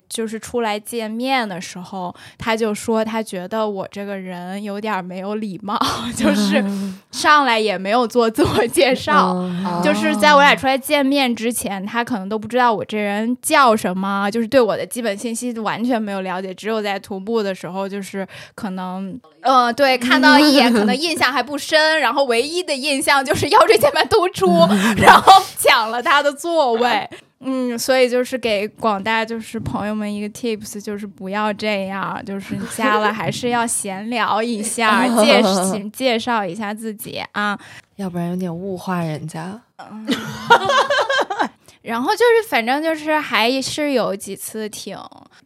[0.09, 5.79] 就是出来见面的时候，他就说他觉得我这个人有点没有礼貌，
[6.17, 6.63] 就是
[7.11, 9.49] 上来也没有做自我介绍。
[9.83, 16.53] 就是在我俩出来见面之前，他可能都不知道我这人叫什么，就是对我的基本信息完全没有了解。
[16.53, 24.67] 只有在徒步的时候，就是可能，呃，对，看到一眼，可能印象还不深，然后唯一的印象就是腰椎间盘突出，
[24.97, 27.07] 然后抢了他的座位。
[27.41, 35.41] 嗯，所以就是给广大就是朋友们一个 tips，就是不要这样，就是加了还是要闲聊一下， 介
[35.93, 37.57] 介绍一下自己啊。
[37.95, 39.61] 要不然有点物化人家。
[41.81, 44.97] 然后就是，反正就是还是有几次挺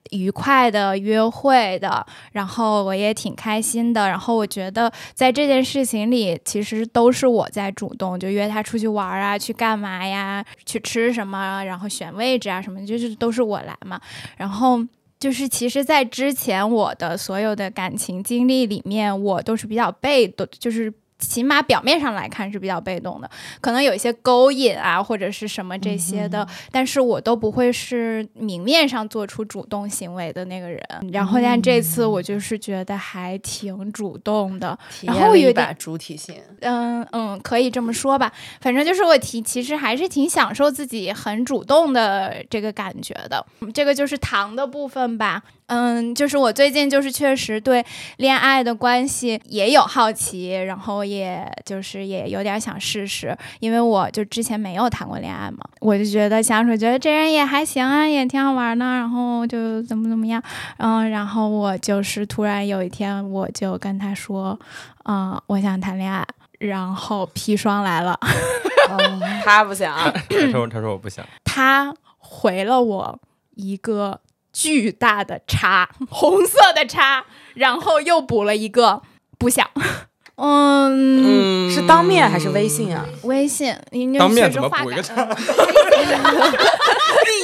[0.09, 4.07] 愉快的约会的，然后我也挺开心的。
[4.07, 14.01] 然后我觉得在这件事情里，其实都是我在主动，就约他出去玩啊，去干嘛呀，去吃什么，然后选位置啊什么，就是都是我来嘛。
[14.35, 14.79] 然后
[15.19, 20.91] 就是，其实，在之前我的所有的感情经历里面，我都是比较被动，就是。
[21.27, 23.29] 起码表面上来看是比较被动的，
[23.61, 30.81] 可能有一些勾引啊或者是什么这些的，但是我都不会是明面上做出主动行为的那个人。
[31.11, 38.31] 然后但这次我就是觉得还挺主动的，然后有点主体性，嗯嗯，可以这么说吧。
[38.61, 43.45] 反正就是我提，其实还是挺享受自己很主动的这个感觉的。
[43.73, 45.43] 这个就是糖的部分吧。
[45.67, 47.83] 嗯，就是我最近就是确实对
[48.17, 60.41] 恋爱的关系也有好奇，然后也就是也有点想试试，因为我就之前没有谈过恋爱嘛，我就觉得相处觉得这人也还行啊，也挺好玩的，然后就怎么怎么样，
[60.77, 64.59] 嗯，然后我就是突然有一天我就跟他说，
[65.05, 66.25] 嗯，我想谈恋爱，
[66.59, 68.19] 然后砒霜来了，
[69.43, 69.95] 他不想，
[70.29, 73.19] 他说他说我不想，他回了我
[73.55, 74.19] 一个。
[74.55, 79.01] 巨大的叉，红色的叉，然后又补了一个
[79.39, 79.67] 不想，
[80.35, 83.05] 嗯，是当面还是微信啊？
[83.23, 85.13] 微信，你当面确实话感怎么补一个叉？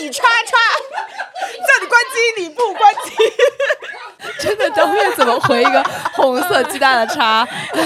[0.02, 0.58] 你 叉叉，
[1.68, 3.12] 叫你关机你不关机，
[4.42, 7.48] 真的当面怎么回一个红色鸡蛋的叉？
[7.76, 7.86] 你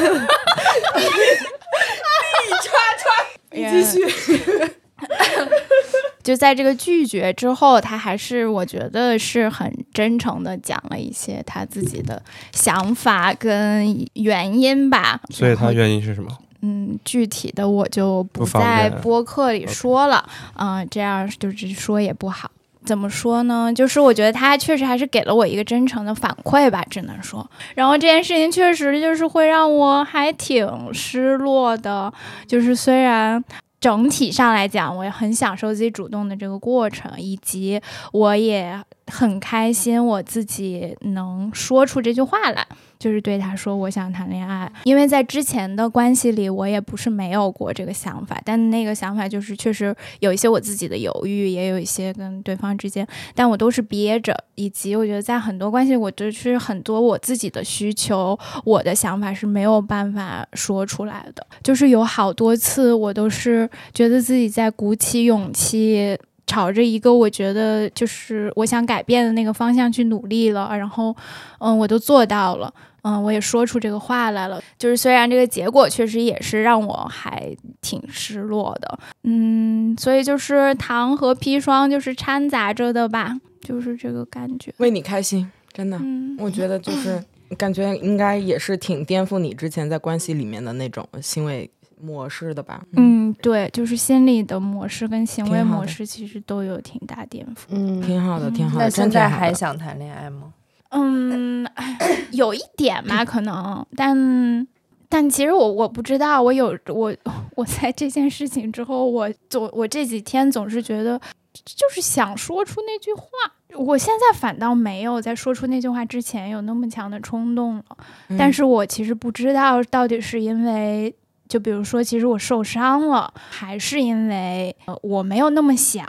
[2.62, 3.04] 叉叉，
[3.52, 4.74] 你继续。
[6.24, 12.22] 就在这个拒绝之后，他还是我觉得是很真诚的讲了一些他自己的
[12.54, 15.20] 想法跟原因吧。
[15.30, 16.30] 所以他原因是什么？
[16.62, 22.50] 嗯，具体的我就不在播客里说了，嗯、这样就是说也不好。
[22.86, 23.72] 怎么说呢？
[23.76, 27.46] 就是我觉得他确实还是给了我一个真诚的反馈吧，只能说。
[27.76, 32.14] 然后这件事情确实就是会让我还挺失落的，
[32.48, 33.44] 就是虽然。
[33.84, 37.82] 整体上来讲，我也很享受自己主动的这个过程，以及
[38.14, 42.66] 我也很开心我自己能说出这句话来，
[42.98, 44.72] 就是对他说我想谈恋爱。
[44.86, 61.46] 因为在之前的关系里，我也不是没有过这个想法，但那个想法就是确实有一些我自己的犹豫，也有一些跟对方之间，但我都是憋着，以及我觉得在很多关系，我就是很多我自己的需求，我的想法是没有办法说出来的。
[61.62, 66.18] 就是有好多次，我都是觉得自己在鼓起勇气。
[66.46, 71.16] 朝着一个我觉得就是我想改变的那个方向去努力了，然后，
[71.60, 72.74] 嗯，我都做到了，
[73.04, 74.62] 嗯，我也说出这个话来了。
[74.78, 84.74] 就是虽然这个结果确实也是让我还挺失落的，嗯，所以就是糖和砒霜就是掺杂着的吧，就是这个感觉。
[84.78, 87.24] 为你开心，真的，嗯，我觉得就是
[87.58, 91.70] 感觉应该也是挺颠覆你之前在关系里面的那种行为
[92.04, 92.84] 模式的吧。
[92.94, 97.66] 嗯，对，就是心理的模式跟行为模式其实都有挺大颠覆。
[97.70, 99.30] 嗯，挺好的，挺好的，那现在。
[99.30, 100.54] 还想谈恋爱吗？
[100.90, 101.98] 嗯，哎
[102.32, 104.68] 有一点吧，可能，但
[105.10, 107.16] 但其实我我不知道，我有我
[107.56, 111.20] 我在这件事情之后，我总我这几天总是觉得，
[111.66, 113.28] 就是想说出那句话。
[113.76, 117.86] 我现在反倒没有在说出那句话之前有那么强的冲动了，
[118.28, 121.16] 嗯但是我其实不知道到底是因为。
[121.54, 126.04] 就比如说，其实我受伤了，还是因为呃我没有那么想。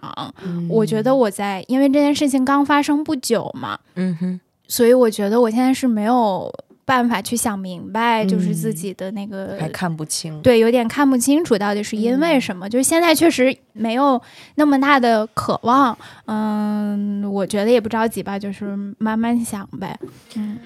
[0.70, 6.50] 我觉得我在因为这件事情刚发生不久嘛，嗯哼，所以我觉得我现在是没有
[6.86, 10.40] 办法去想明白，就是自嗯己的那个、还看不清。
[10.40, 12.66] 对，有点看不清楚到底是因为什么。
[12.66, 14.18] 就是现在确实没有
[14.54, 19.98] 那么大的渴望，嗯，我觉得也不着急吧，就是慢慢想呗，
[20.36, 20.58] 嗯。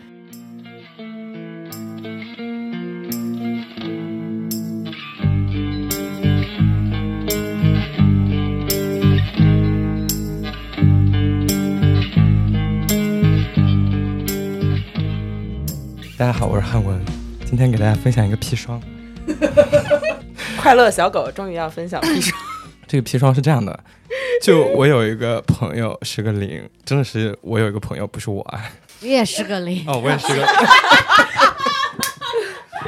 [16.18, 17.00] 大家好，我是汉文，
[17.46, 18.82] 今天给大家分享一个砒霜。
[20.60, 22.36] 快乐小狗终于要分享砒霜。
[22.88, 23.84] 这个砒霜是这样的，
[24.42, 28.60] 就我有一个朋友是个零，真的是我有一个朋友，不是我啊。
[28.98, 29.84] 你也是个零。
[29.86, 30.44] 哦，我也是个。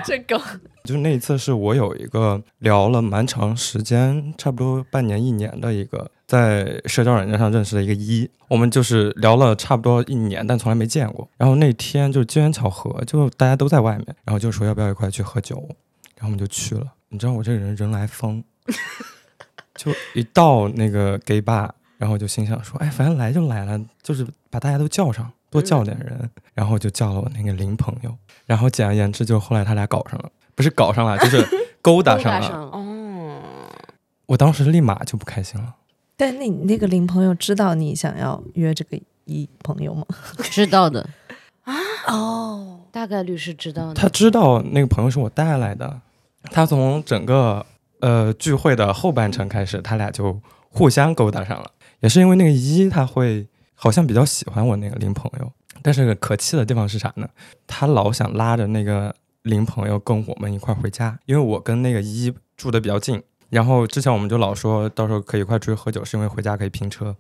[0.05, 0.37] 这狗
[0.83, 11.28] 就是那一次是我有一个聊了蛮长时间，差不多半年一年的一个，在社交软件上认识了一个一，我们就是聊了差不多一年，但从来没见过。
[11.37, 15.57] 然后那天就是机缘巧合，就大家都在外面，然后就说要不要一块去喝酒，
[16.14, 16.87] 然后我们就去了。
[17.09, 18.45] 你知道我这个人人来疯，
[19.74, 21.68] 就一到那个 gay bar，
[21.99, 26.31] 然后就心想说，哎，反正来就来了，就是把大家都叫上，多叫点人。
[26.55, 28.16] 然后就叫了我那个零朋友，
[28.47, 31.45] 然后简而言之，就后来他俩搞上了，不是搞上了，就是
[31.83, 32.47] 勾搭上了。
[32.47, 33.43] 上了，哦，
[34.26, 35.74] 我当时立马就不开心了。
[36.21, 40.05] 但那你那个林朋友知道你想要约这个一朋友吗？
[40.43, 41.09] 知道的
[41.62, 41.75] 啊，
[42.09, 43.95] 哦，大概率是知道的。
[43.95, 46.03] 他知道那个朋友是我带来的，
[46.51, 47.64] 他从整个
[48.01, 51.71] 呃聚会的后半程开始，他俩就互相勾搭上了。
[52.01, 55.51] 也是因为那个一他会好像比较喜欢我那个林朋友，
[55.81, 57.27] 但是可气的地方是啥呢？
[57.66, 59.14] 他老想拉着那个
[59.45, 63.23] 林朋友跟我们一块儿回家，因为我跟那个一住的比较近。
[63.51, 67.14] 然后之前我们就老说到时候可以一块出去喝酒，是因为回家可以拼车。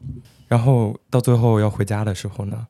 [0.48, 2.66] 然后到最后要回家的时候呢，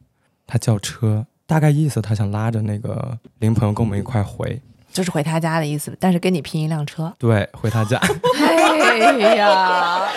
[0.47, 4.61] 他叫车，大概意思他想拉着那个林朋友跟我们一块回，
[4.93, 7.15] 就是回他家的意思，但是跟你拼一辆车。
[7.19, 7.99] 对，回他家。
[7.99, 8.97] 哎
[9.37, 10.09] 呀，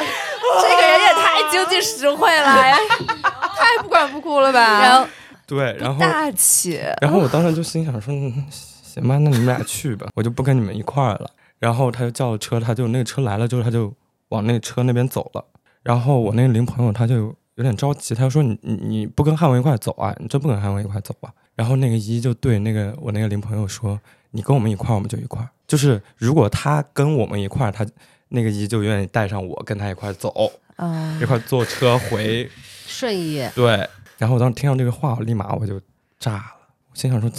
[0.62, 2.78] 这个人也太经济实惠了，呀
[3.56, 4.82] 太不管不顾了吧？
[4.82, 5.08] 然后
[5.46, 11.30] 对，然后大气，然后我当时就心想说，嗯行吧，那你们俩去吧，我就不跟你们一块儿了。
[11.64, 13.94] 然后他就叫了车，他就那个车来了之后，他就
[14.28, 15.46] 往那个车那边走了。
[15.82, 20.14] 然后我那个零朋友他就有点着急，他就说你你你不跟汉文一块走啊？
[20.20, 21.32] 你真不跟汉文一块走啊？
[21.56, 23.98] 然后那个一就对那个我那个零朋友说，
[24.32, 25.48] 你跟我们一块，我们就一块。
[25.66, 27.88] 就是如果他跟我们一块，他
[28.28, 32.50] 那个一就愿意带上我跟他一块儿走，嗯一，块坐车回
[32.86, 33.88] 顺义，对，
[34.18, 35.80] 然后我当时听到这个话，我立马我就
[36.20, 36.44] 炸了，
[36.92, 37.32] 我心想说，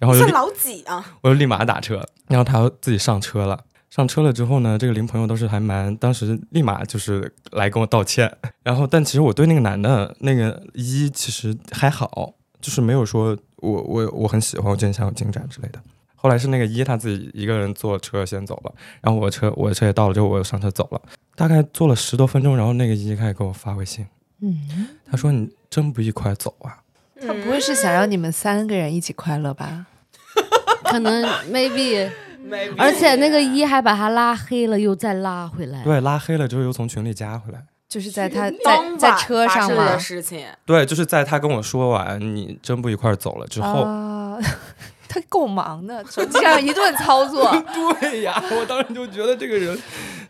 [0.00, 1.18] 然后算老几啊？
[1.20, 3.60] 我就立马打车，然后他自己上车了。
[3.90, 8.32] 上车了之后呢，这个林朋友倒是还蛮，当时立马就是来跟我道歉。
[8.62, 15.80] 然后，但其实我对那个男的那个一其实还好，就是没有说我我我很喜欢，我真想有进展之类的。
[16.14, 21.02] 后来是那个一他自己一个人坐车先走了，然后我车我的车也到了之后，我又上车走了，
[21.34, 24.06] 大概坐了十多分钟，然后那个一开始给我发微信，
[24.40, 26.78] 嗯，他说你真不一块走啊？
[27.26, 29.86] 他不会是想让你们三个人一起快乐吧？
[30.90, 32.08] 可能 maybe，
[32.76, 35.82] 而且那个一还把他拉黑了，又再拉回来。
[35.82, 37.62] 对，拉黑了之后又从群里加回来。
[37.88, 39.98] 就是在他在当在车上吗发生的？
[39.98, 44.38] 事情，对，就是在他跟我说完你真不一块儿走了之后，啊，
[45.08, 47.50] 他够忙的，手机上一顿操作。
[48.00, 49.76] 对呀，我当时就觉得这个人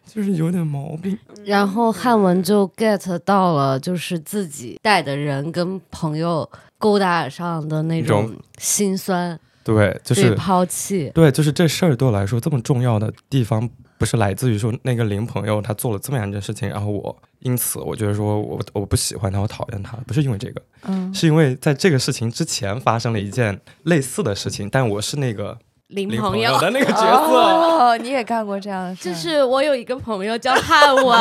[0.06, 1.18] 就是有点毛病。
[1.44, 9.38] 然后汉文就 get 到了，就是自己带的人跟朋友勾搭上的那种种心酸，
[9.74, 11.10] 对，就是抛弃。
[11.14, 13.68] 对，就是这事儿对我来说这么重要的地方，
[13.98, 25.56] 不是来自于说那个林朋友他做了这么样一件事情，然后我因此我觉得说我我不喜欢他，我讨厌他，不是因为这个，嗯，是因为在这个事情之前发生了一件类似的事情，但我是那个
[25.86, 27.36] 零零朋友的那个角色。
[27.36, 29.10] 哦， 你也干过这样的事？
[29.10, 31.18] 就是我有一个朋友叫汉文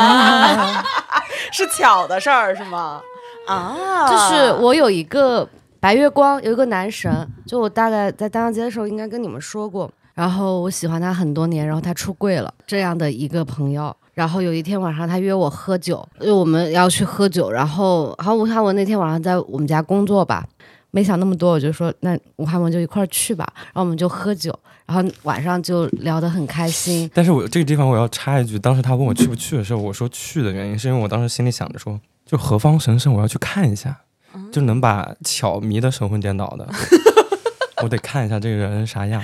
[1.53, 3.01] 是巧的事儿是吗？
[3.47, 5.47] 啊，就是我有一个
[5.79, 7.09] 白月光，有一个男神，
[7.45, 9.89] 就我大概在大上街的时候应该跟你们说过。
[10.13, 13.95] 然后我喜欢他很多年，然后他出柜了，这样的一个朋友。
[14.13, 17.49] 然后有一天晚上，他约我喝酒，因为我们要去喝酒。
[17.49, 20.45] 然后，然后吴汉文那天晚上在我们家工作吧，
[20.91, 23.49] 没想那么多，我就说那吴汉文就一块儿去吧。
[23.55, 24.53] 然后我们就喝酒，
[24.85, 27.09] 然后晚上就聊得很开心。
[27.13, 34.01] 但是我这个地方我要插一句，当时他问我去不去的时候，我说去的原因是因为我当时心里想着说，就何方神圣，我要去看一下，
[34.51, 36.67] 就能把巧迷得神魂颠倒的，
[37.83, 39.21] 我得看一下这个人啥样。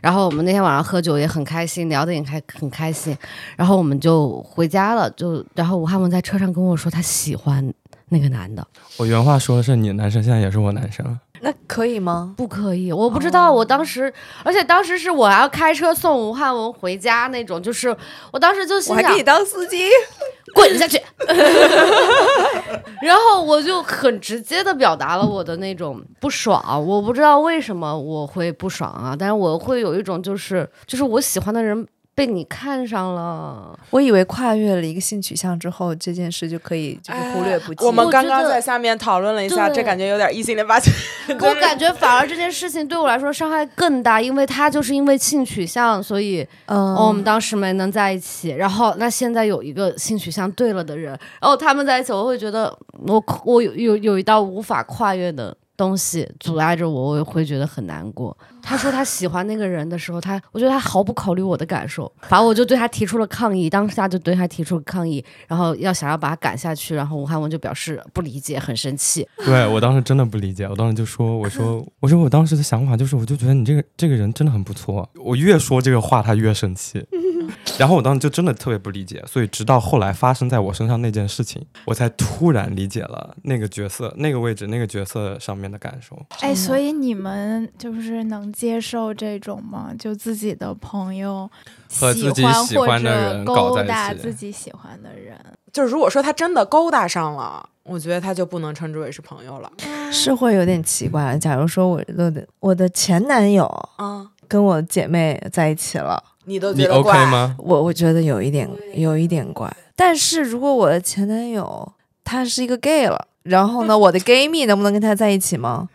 [0.00, 3.16] 然后我们那天晚上喝酒也很开心，聊得也开很开心。
[3.56, 7.72] 然后我们就回家了，就然后吴汉文在车上跟我说他喜欢
[8.08, 11.18] 那个男的，我原话说的是你男生，现在也是我男生。
[11.44, 12.34] 那可以吗？
[12.36, 13.52] 不可以，我不知道。
[13.52, 14.12] 我当时，
[14.44, 17.94] 而且当时是我要开车送吴汉文回家那种，就是
[18.32, 19.88] 我当时就心想我还给你当司机，
[20.54, 21.00] 滚下去。
[23.02, 31.84] 然后我就很直接的表达了我的那种不爽，我不知道为什么我会不爽啊，但是我会有一种就是就是我喜欢的人
[32.14, 37.84] 被你看上了，我以为跨越了一个性取向之后，这件事就可以就是忽略不计。
[37.86, 40.92] 我们刚刚在下面讨论了一下，这感觉有点异性恋发现。
[41.40, 58.36] 我感觉反而这件事情对我来说伤害更大，因为他就是因为性取向，所以嗯，哦，我们当时没能在一起，然后那现在有一个性取向对了的人，然后他们在一起，我会觉得我我有有有一道无法跨越的东西阻碍着我，我也会觉得很难过。
[58.62, 69.26] 他说他喜欢那个人的时候，他我觉得他毫不考虑我的感受，反正我就对他提出了抗议，当下就对他提出了抗议，然后要想要把他赶下去，然后吴汉文就表示不理解，很生气。
[69.44, 75.08] 对我当时真的不理解，我当时就说，我说，我说我当时的想法就是，我就觉得你这个这个人真的很不错。
[75.16, 77.04] 我越说这个话，他越生气。
[77.78, 86.18] 然后我当时就真的特别不理解，所以直到后来发生在我身上那件事情，我才突然理解了那个角色、那个位置、那个角色上面的感受。
[86.40, 89.90] 哎，所以你们就是能接受这种吗？
[89.98, 91.50] 就自己的朋友
[91.90, 95.36] 和自己欢或喜欢的者人搞在一勾搭自己喜欢的人，
[95.72, 99.72] 就是如果说他真的勾搭上了，我觉得他就不能称之为是朋友了。
[100.12, 101.36] 是会有点奇怪。
[101.38, 103.64] 假如说我的我的前男友
[103.96, 107.30] 啊，跟我姐妹在一起了，你都你觉得怪 OK？
[107.30, 107.56] 吗？
[107.58, 109.74] 我我觉得有一点有一点怪。
[109.96, 111.92] 但是如果我的前男友
[112.24, 115.88] 他是一个 gay 了，然后呢，我的 gay 蜜能不能跟他在一起吗？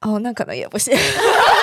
[0.00, 0.96] 哦，那可能也不行。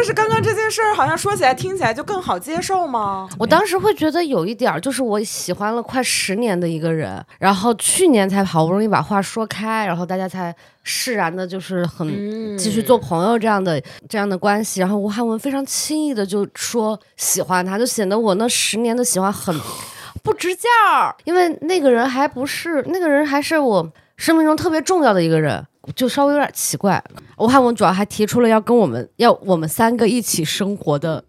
[0.00, 3.28] 但是刚刚这件事儿好像说起来、听起来就更好接受吗？
[3.38, 13.78] 我当时会觉得有一点儿，就是我喜欢了快十年的一个人，然后去年才好不容易把话说开，然后大家才释然的，就是很嗯继续做朋友这样的
[14.08, 14.80] 这样的关系。
[14.80, 19.54] 然后吴汉文非常轻易的就说喜欢他，就显得我那十年的喜欢很
[20.24, 25.62] 不值价儿，因为那个人还不是那个人还是我生命中特别重要的一个人。
[25.94, 27.02] 就稍微有点奇怪，
[27.38, 31.24] 吴汉文主要还提出了要跟我们要我们三个一起生活的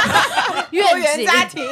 [0.70, 0.84] 愿
[1.16, 1.64] 景，庭，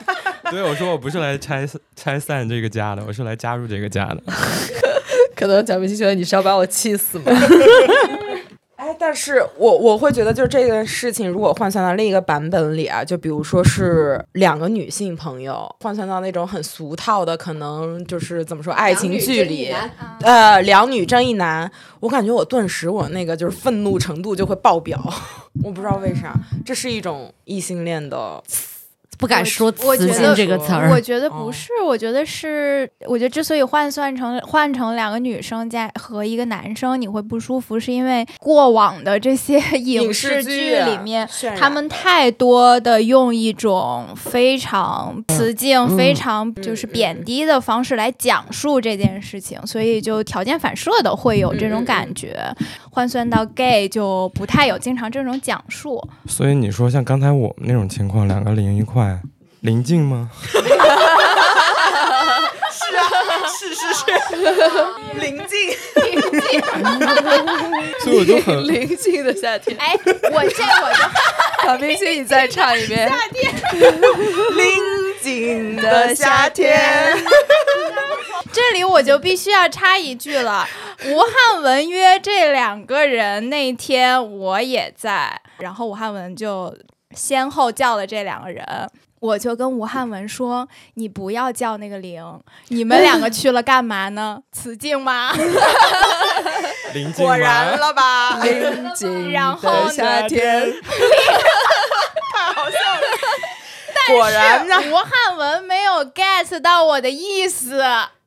[0.50, 4.22] 对，我说我不是来拆拆散这个家的，我是来加入这个家的。
[5.36, 7.32] 可能蒋明星觉得你是要把我气死吗？
[8.80, 19.70] 哎，但是我我会觉得，就是这件事情，如果换算到另一个版本里啊，就比如说是两个女性朋友，换算到那种很俗套的，可能就是怎么说，爱情剧里，
[20.22, 21.70] 呃，两女争一男，
[22.00, 24.98] 我感觉我顿时我那个就是愤怒程度就会爆表，
[25.62, 28.42] 我不知道为啥，这是一种异性恋的，
[29.20, 30.90] 不敢说“雌竞我觉得”这个词儿。
[30.90, 52.36] 我觉得不哦是，我觉得是，我觉得之所以换算成换成两个女生加和一个男生，你会不舒服，是因为过往的这些影影视视剧里面，他们太多的用一种非常雌竞、嗯非常就是贬低的方式来讲述这件事情，所以就条件反射的会有这种感觉。
[52.90, 56.02] 换算到 gay 就不太有经常这种讲述。
[56.26, 59.09] 所以你说像刚才我们那种情况，两个零一块，
[59.60, 60.30] 临近吗？
[62.72, 63.02] 是啊
[63.46, 64.04] 是是是，
[65.20, 65.70] 临近，
[68.02, 70.98] 所以我就很临近的夏天，哎，我这我就
[71.62, 73.10] 蒋明熙，你再唱一遍。
[74.56, 74.66] 临
[75.20, 77.22] 近的夏天，
[78.52, 80.66] 这里我就必须要插一句了，
[81.06, 86.74] 吴汉文约这两个人那天我也在，然后吴汉文就
[87.14, 88.64] 先后叫了这两个人。
[89.20, 92.24] 我就跟吴汉文说：“你不要叫那个零，
[92.68, 94.40] 你们两个去了干嘛呢？
[94.50, 95.30] 雌竞吗？
[97.18, 97.78] 果然？
[97.78, 98.38] 了吧？
[99.30, 100.72] 然后的夏天，
[102.32, 103.00] 太 好笑了
[104.08, 107.82] 果然呢，吴汉文没有 get 到我的意思，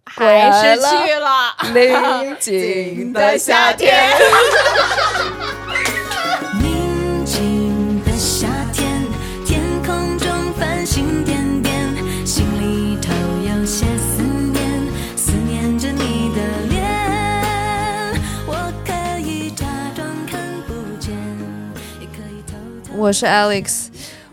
[0.05, 1.55] 还是去了。
[1.73, 4.15] 灵境的夏天。
[23.03, 23.87] 我是 Alex。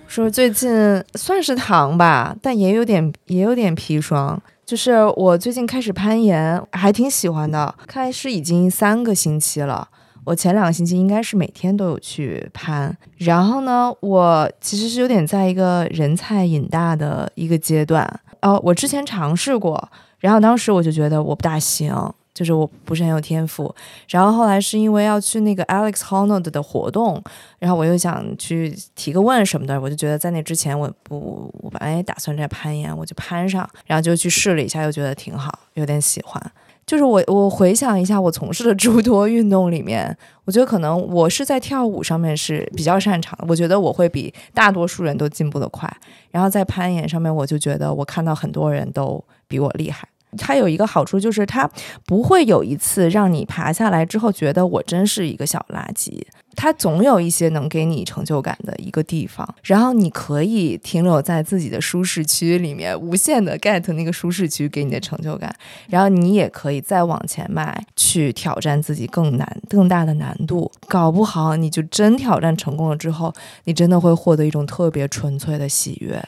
[0.06, 0.70] 说最近
[1.16, 4.40] 算是糖吧，但也有点也有点砒霜。
[4.64, 7.74] 就是我最近开始攀岩，还挺喜欢的。
[7.88, 9.88] 开始已经三个星期了，
[10.22, 12.96] 我前两个星期应该是每天都有去攀。
[13.16, 18.08] 然后呢，我其实是有点在一个人菜瘾大的一个阶段。
[18.42, 19.90] 哦，我之前尝试过，
[20.20, 21.92] 然后当时我就觉得我不大行。
[22.32, 23.74] 就是我不是很有天赋，
[24.08, 27.22] 然后后来是因为要去那个 Alex Honnold 的活动，
[27.58, 36.40] 然后我又想去提个问什么的，我就觉得在那之前我不，我本来也打算在攀岩，我就攀上，然后就去试了一下，又觉得挺好，有点喜欢。
[36.86, 45.88] 就是我我回想一下我从事的诸多运动里面，我觉得可能我是在跳舞上面是比较擅长的，我觉得我会比大多数人都进步的快。
[46.32, 50.08] 然后在攀岩上面，我就觉得我看到很多人都比我厉害。
[50.36, 51.68] 它有一个好处，就是它
[52.06, 56.22] 不会有一次让你爬下来之后觉得我真是一个小垃圾。
[56.56, 65.54] 它总有一些能给你成就感的一个地方，然后你可以停留在自己的舒适区里面，无限的 get 那个舒适区给你的成就感，
[65.88, 70.70] 然后你也可以再往前迈，去挑战自己更难、更大的难度。
[70.88, 73.32] 搞不好你就真挑战成功了之后，
[73.64, 76.22] 你真的会获得一种特别纯粹的喜悦。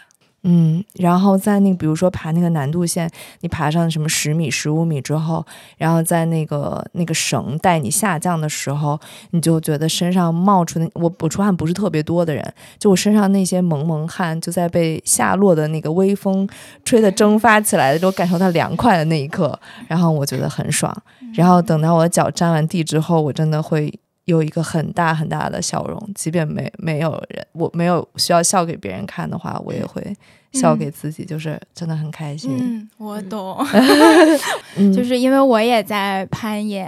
[0.44, 3.08] 嗯，然后在那个，比如说爬那个难度线，
[3.40, 5.44] 你爬上什么十米、十五米之后，
[5.78, 8.98] 然后在那个那个绳带你下降的时候，
[9.30, 16.48] 你就觉得身上冒出那我我出汗不是特别多的人，就我身上那些蒙蒙汗就在被下落的那个微风
[16.84, 20.92] 吹得蒸发起来的时候，感受到凉快的那一刻，然后我觉得很爽。
[21.34, 23.92] 然后等到我的脚沾完地之后，我真的会
[24.26, 30.14] 有一个很大很大的笑容，即便没没有人，我没有需要笑给别人看的话，我也会
[30.52, 32.56] 笑给自己，就是真的很开心。
[32.60, 33.58] 嗯，我懂，
[34.76, 36.86] 嗯就是因为我也在攀岩，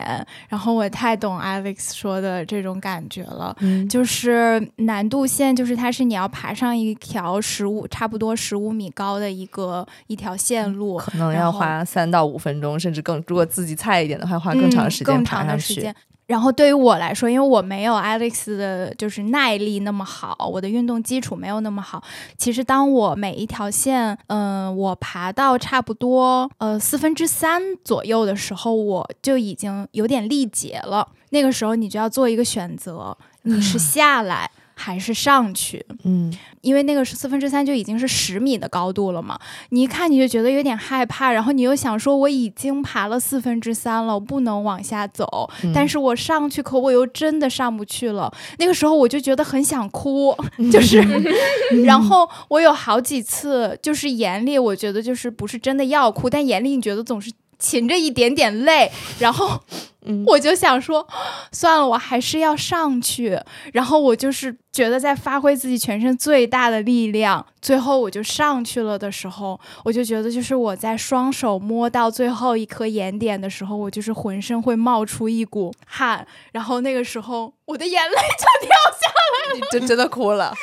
[0.49, 3.57] 然后我太懂 Alex 说的这种感觉了。
[3.61, 15.47] 嗯就是难度线，就是它是你要爬上一条十五，差不多十五米高的一个一条线路，可能要花三到五分钟，甚至更，如果自己菜一点的话，花更长时间爬上去。
[15.47, 15.95] 长的时间。
[16.27, 22.03] 然后对于我来说，因为我没有 Alex 的就是耐力那么好，我的运动基础没有那么好。
[22.39, 31.09] 其实当我每一条线，嗯、我爬到差不多呃四分之三左右的时候，我就已经有点力竭了。
[31.31, 35.85] 那个时候你就要做一个选择，你是 下来还是上去？
[36.05, 39.39] 嗯，因为那个是四分之三就已经是十米的高度了嘛，
[39.70, 48.33] 你一看你就觉得有点害怕，然后你又想说我已经爬了四分之三了，我不能往下走，嗯但是我上去可我又真的上不去了。
[48.59, 50.37] 那个时候我就觉得很想哭，
[50.72, 51.01] 就是，
[51.85, 57.31] 然后我有好几次就是眼里我觉得就是不是真的要哭，但眼里你觉得总是
[57.64, 59.58] 噙着一点点泪，然后
[60.02, 61.06] 嗯我就想说，
[61.50, 63.40] 算了，我还是要上去。
[63.72, 79.56] 然后我就是觉得在发挥自己全身最大的力量，最后我就上去了的时候，我就觉得就是我在双手摸到最后一颗眼点的时候，我就是浑身会冒出一股汗，然后那个时候我的眼泪就掉下来了。
[79.56, 80.54] 你真真的哭了。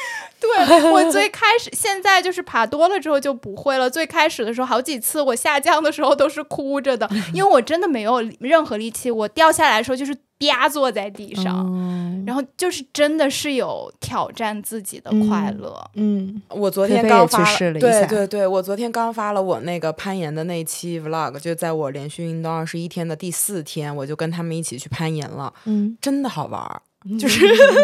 [0.42, 3.90] 对我最 开始，现在就是爬多了之后就不会了。
[3.90, 9.12] 最开始的时候，好几次我下降的时候都是哭着的， 因为我真的没有任何力气。
[9.12, 15.76] 我掉下来的时候就是啪坐在地上，嗯然后就是真的是有挑战自己的快乐。
[15.96, 26.82] 嗯我昨天刚发了对对对，我昨天刚发了我那个攀岩的那一期 vlog，就在我连续运动二十一天的第四天，我就跟他们一起去攀岩了，嗯，真的好玩儿。
[27.20, 27.40] 就是，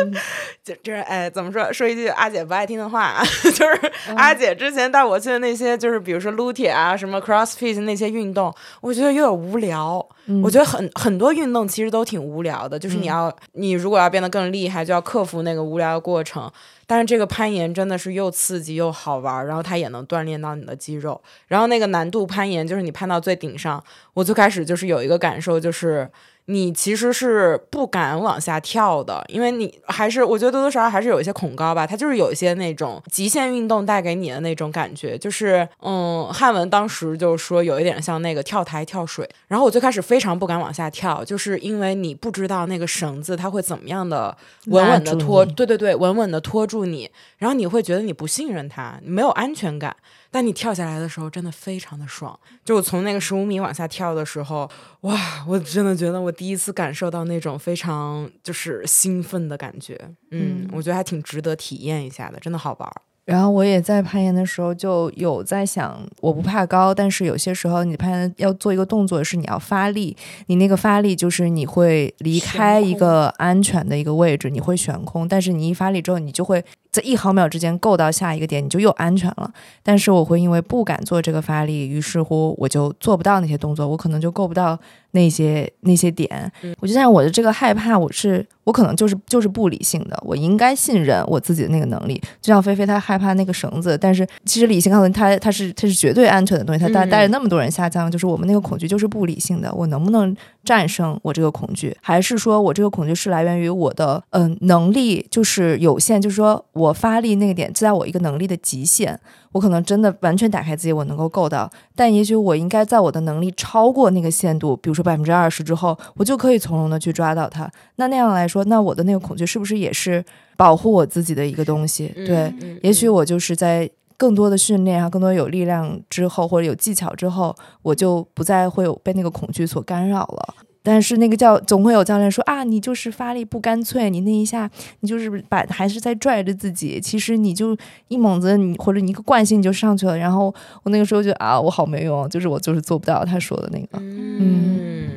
[0.64, 1.72] 就就是，哎，怎么说？
[1.74, 10.08] 说一句阿姐不爱听的话，啊 就是阿姐之前带我去的那些，就是比如说撸铁啊，什么 CrossFit 那些运动，我觉得有点无聊。
[10.44, 16.52] 我觉得很很多运动其实都挺无聊的，就是你要、你如果要变得更厉害，就要克服那个无聊的过程。
[16.86, 21.22] 但是这个攀岩真的是又刺激又好玩，然后它也能锻炼到你的肌肉。
[21.48, 23.82] 然后那个难度攀岩，就是你攀到最顶上，
[24.14, 26.10] 我最开始就是有一个感受，就是
[26.50, 31.86] 你其实是不敢往下跳的，因为你还是我觉得多多少少还是有一些恐高吧。
[31.86, 39.30] 它就是有一些那种极限运动带给你的那种感觉，就是嗯，汉文当时就说有一点像那个跳台跳水。
[39.50, 44.36] 然后我最开始非常不敢往下跳，就是因为你不知道那个绳子它会怎么样的
[44.68, 49.94] 稳稳的拖，对对对，稳稳的拖住你，然后你会觉得你不信任它，你没有安全感。
[50.32, 52.38] 但你跳下来的时候，真的非常的爽。
[52.64, 54.70] 就我从那个十五米往下跳的时候，
[55.02, 60.00] 哇，我真的觉得我第一次感受到那种非常就是兴奋的感觉。
[60.32, 63.02] 嗯，我觉得还挺值得体验一下的，真的好玩儿。
[63.26, 70.16] 然后我也在攀岩的时候就有在想，我不怕高，但是有些时候你攀岩要做一个动作是你要发力，
[70.46, 76.64] 你那个发力就是你会离开一个安全的一个位置，你会悬空，但是你一发力之后，你就会
[76.98, 79.52] 在一毫秒之间够到下一个点，你就又安全了。
[79.84, 84.78] 但是我会因为不敢做这个发力，于是乎我就做不到那些动作，我可能就够不到
[85.12, 86.52] 那些那些点。
[86.80, 92.22] 我就像我的这个害怕，我是我可能就是就是不理性的，我应该信任我自己的那个能力。
[92.42, 99.74] 就像菲菲她害怕那个绳子，但是其实理性告诉你，它它是她是绝对安全的东西，她带嗯带着那么多人下降，就是我们那个恐惧就是不理性的。
[99.74, 100.36] 我能不能
[100.68, 109.18] 战胜我这个恐惧，还是说我这个恐惧是来源于我的嗯、能力就是有限，就是说我发力那个点就在我一个能力的极限，
[109.54, 117.72] 我可能真的完全打开自己，我能够够到，但也许我应该在我的能力超过那个限度，比如说百分之二十之后，我就可以从容的去抓到它。
[117.96, 120.24] 那那样来说，那我的那个恐惧是不是也是
[120.58, 122.12] 保护我自己的一个东西？
[122.14, 130.56] 对，嗯也许我就是在更多的训练啊，更多有力量之后，或者有技巧之后，我就不再会有被那个恐惧所干扰了。
[130.84, 140.18] 但是那个教总会有教练说啊，你就是发力不干脆，你那一下你就是把还是在拽着自己，其实你就一猛子你或者你一个惯性你就上去了。
[140.18, 140.46] 然后
[140.84, 144.00] 我那个时候就啊，我好没用，就是我就是做不到他说的那个。
[144.00, 145.10] 嗯，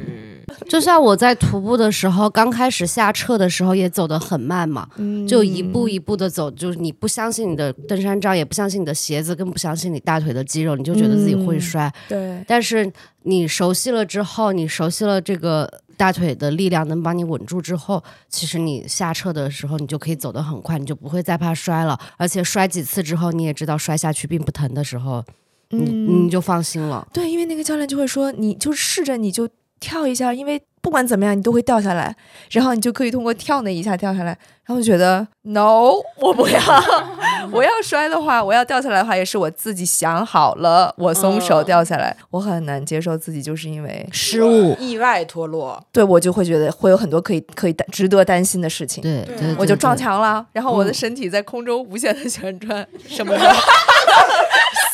[0.69, 11.93] 就像我在徒步的时候，刚开始下撤的时候也走得很慢嘛，嗯就一步一步的走，就是你不相信你的登山杖，也不相信你的鞋子，更不相信你大腿的肌肉，你就觉得自己会嗯摔。
[12.09, 12.91] 对，但是
[13.23, 21.99] 你熟悉了之后，你熟悉了这个大腿的力量能把你稳住之后，其实你下撤的时候，你就可以走得很快，你就不会再怕摔了。
[22.17, 25.23] 而且摔几次之后，你也知道摔下去并不疼的时候，
[25.71, 27.07] 你嗯你就放心了。
[27.13, 29.47] 对，因为那个教练就会说，你就试着你就
[29.81, 32.15] 跳一下，因为不管怎么样你都会掉下来，
[32.51, 34.39] 然后你就可以通过跳那一下掉下来。
[34.67, 36.61] 然后就觉得 no，我不要，
[37.51, 49.03] 我要摔的话，我要掉下来的话，也是我自己想好了，我松手嗯掉下来，我很难接受自己就是因为失误，意外脱落，对我就会觉得会有很多可以可以担值得担心的事情。
[49.03, 49.97] 对对对，我就撞。
[49.97, 53.41] 墙了，然后我的嗯身体在空中无限的旋转，什么的。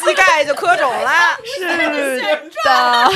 [0.06, 1.10] 膝盖就磕肿了，
[1.58, 1.66] 是
[2.64, 3.10] 的，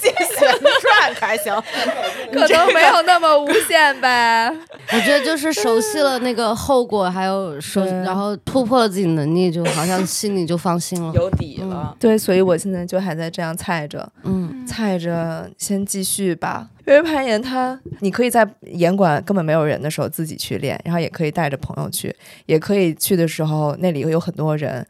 [0.00, 1.54] 斜旋转还行。
[2.32, 4.52] 可能没有那么无限呗。
[4.92, 11.12] 我觉得就是熟悉了那个后果，还有熟，然后突破了自己能力，就好像 心里就放心了。
[11.14, 16.68] 有底了，对，所以我现在就还在这样菜着，嗯，菜着先继续吧。
[16.86, 22.12] 因为攀岩它，你可以在岩馆根本没有人的时候自己去练，然后也可以带着朋友去，
[22.46, 24.84] 也可以去的时候那里有很多人，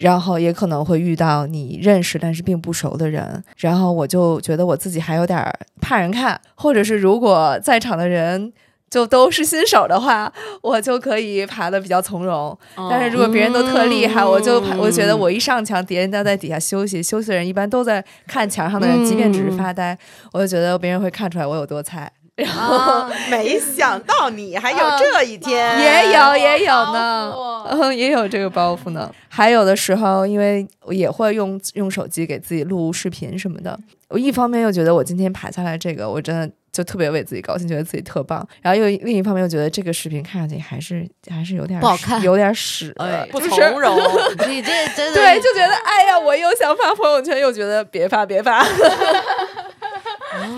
[0.00, 3.42] 然后也可能会遇到你认识但是并不熟的人。
[3.56, 8.52] 然后我就觉得我自己还有点儿怕人看，或者是如果在场的人。
[8.88, 10.32] 就都是新手的话，
[10.62, 12.56] 我就可以爬的比较从容。
[12.88, 19.98] 但是如果别人都特厉害，我就怕，我觉得我一上墙，别人都在底下休息，休息的人一般都在看墙上的人，即便只是发呆，
[20.32, 22.10] 我就觉得别人会看出来我有多菜。
[22.36, 29.10] 然后没想到你还有这一天，也有也有呢包，嗯， 也有这个包袱呢。
[29.28, 33.78] 还有的时候，因为我也会用用手机给自己录视频什么的，
[34.08, 36.50] 我一方面又觉得我今天爬下来这个，我真的。
[36.72, 43.96] 就特别为自己高兴，觉得自己特棒，然后又另一方面又觉得这个视频看上去还是还是有点屎不好看有点屎，哎不就是从容，
[44.46, 48.62] 你这真的对，就觉得哎呀，我又想发朋友圈，又觉得别发别发，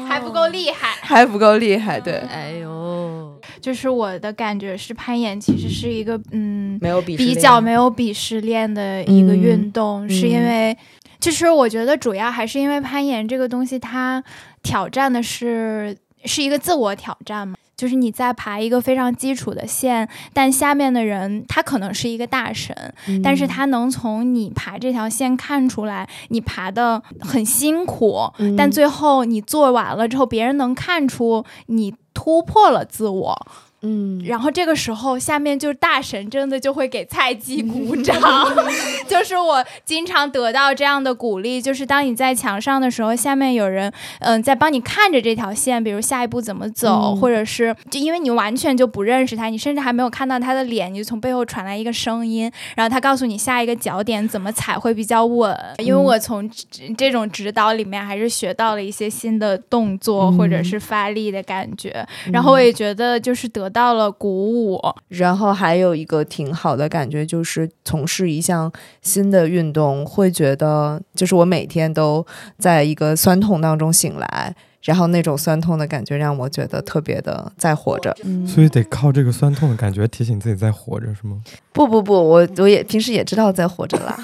[0.06, 0.96] 还不够厉害。
[1.00, 1.98] 还不够厉害。
[2.00, 10.78] 对，哎呦，就是我的感觉是，攀岩其实是一个嗯没有比较没有鄙视链的一个嗯运动，是因嗯为。
[11.20, 14.22] 其实我觉得主要还是因为攀岩这个东西，它
[14.62, 22.74] 挑战的是是一个自我挑战嘛，就是你在爬一个非常基础的线，但下面的人他可能是一个大神，
[23.22, 28.56] 但是他能从你爬这条线看出来你爬的很辛苦，嗯。
[28.56, 33.46] 但最后你做完了之后，别人能看出你突破了自我，
[33.82, 38.16] 嗯，然后这个时候下面就是大神真的就会给菜鸡鼓掌，
[39.06, 47.16] 就是我经常得到这样的鼓励，就是当你在墙上的时候，下面有人嗯、在帮你看着这条线，比如下一步怎么走，嗯。
[47.18, 55.56] 或者是就因为你完全就不认识他，你甚至还没有看到他的脸，你就从背后传来一个声音，然后他告诉你下一个脚点怎么踩会比较稳。
[55.78, 64.80] 因为我从这这种指导里面还是学到了一些新的动作、嗯或者是发力的感觉，然后我也觉得就是得到了鼓舞。
[65.08, 68.70] 然后还有一个挺好的感觉，就是从事一项
[69.02, 72.24] 新的运动，会觉得就是我每天都
[72.58, 78.16] 在一个酸痛当中醒来，然后那种酸痛的感觉让我觉得特别的在活着。
[78.46, 81.40] 所以得靠这个酸痛的感觉提醒自己在活着，是吗？
[81.72, 84.18] 不不不，我我也平时也知道在活着啦。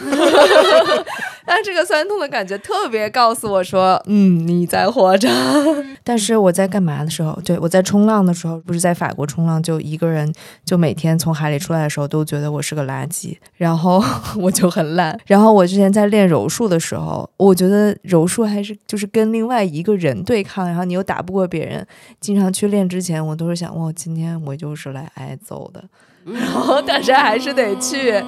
[1.46, 5.28] 但这个酸痛的感觉特别告诉我说，嗯，你在活着。
[6.02, 10.32] 但是我在干嘛的时候，对我在冲浪的时候，不是在法国冲浪，就一个人，
[10.64, 14.02] 就每天从海里出来的时候，都觉得我是个垃圾，然后
[14.40, 15.18] 我就很烂。
[15.26, 21.86] 然后我之前在练柔术的时候，我觉得柔术还是就是跟另外一个人对抗，然后你又打不过别人，
[22.20, 25.84] 经常去练之前，我都是想，哇，今天我就是来挨揍的，
[26.24, 28.22] 然后但是还是得去。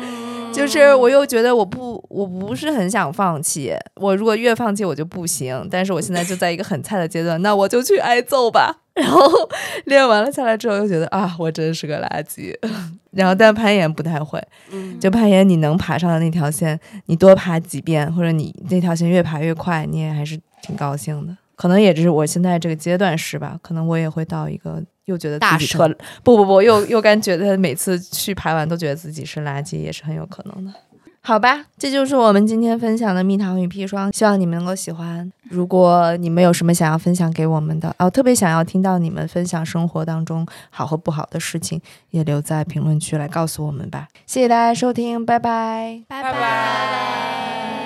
[0.57, 3.74] 就是我又觉得我不，我不是很想放弃。
[3.96, 5.68] 我如果越放弃，我就不行。
[5.70, 8.82] 但是我现在就在一个很菜的阶段，那我就去挨揍吧。
[8.96, 9.20] 然后
[9.84, 12.57] 练完了下来之后，又觉得啊，我真是个垃圾。
[13.12, 14.42] 然后但攀岩不太会，
[14.98, 21.36] 就攀岩你能爬上的那条线，你多爬几遍，或者你那条线越爬越快，你也还是挺高兴的。
[21.54, 23.59] 可能也只是我现在这个阶段是吧？
[23.62, 25.88] 可能我也会到一个又觉得自己特
[26.22, 30.72] 不不不，又又感觉得每次去排完都觉得自己是垃圾，也是很有可能的。
[31.22, 35.28] 好吧，这就是我们今天分享的蜜糖与砒霜，希望你们能够喜欢。
[35.50, 41.80] 如果你们有什么想要分享给我们的，哦，特别想要听到你们分享生活当中好和不好的事情，
[42.11, 44.07] 也留在评论区来告诉我们吧。
[44.24, 46.02] 谢谢大家收听，拜拜。
[46.07, 47.86] 拜拜。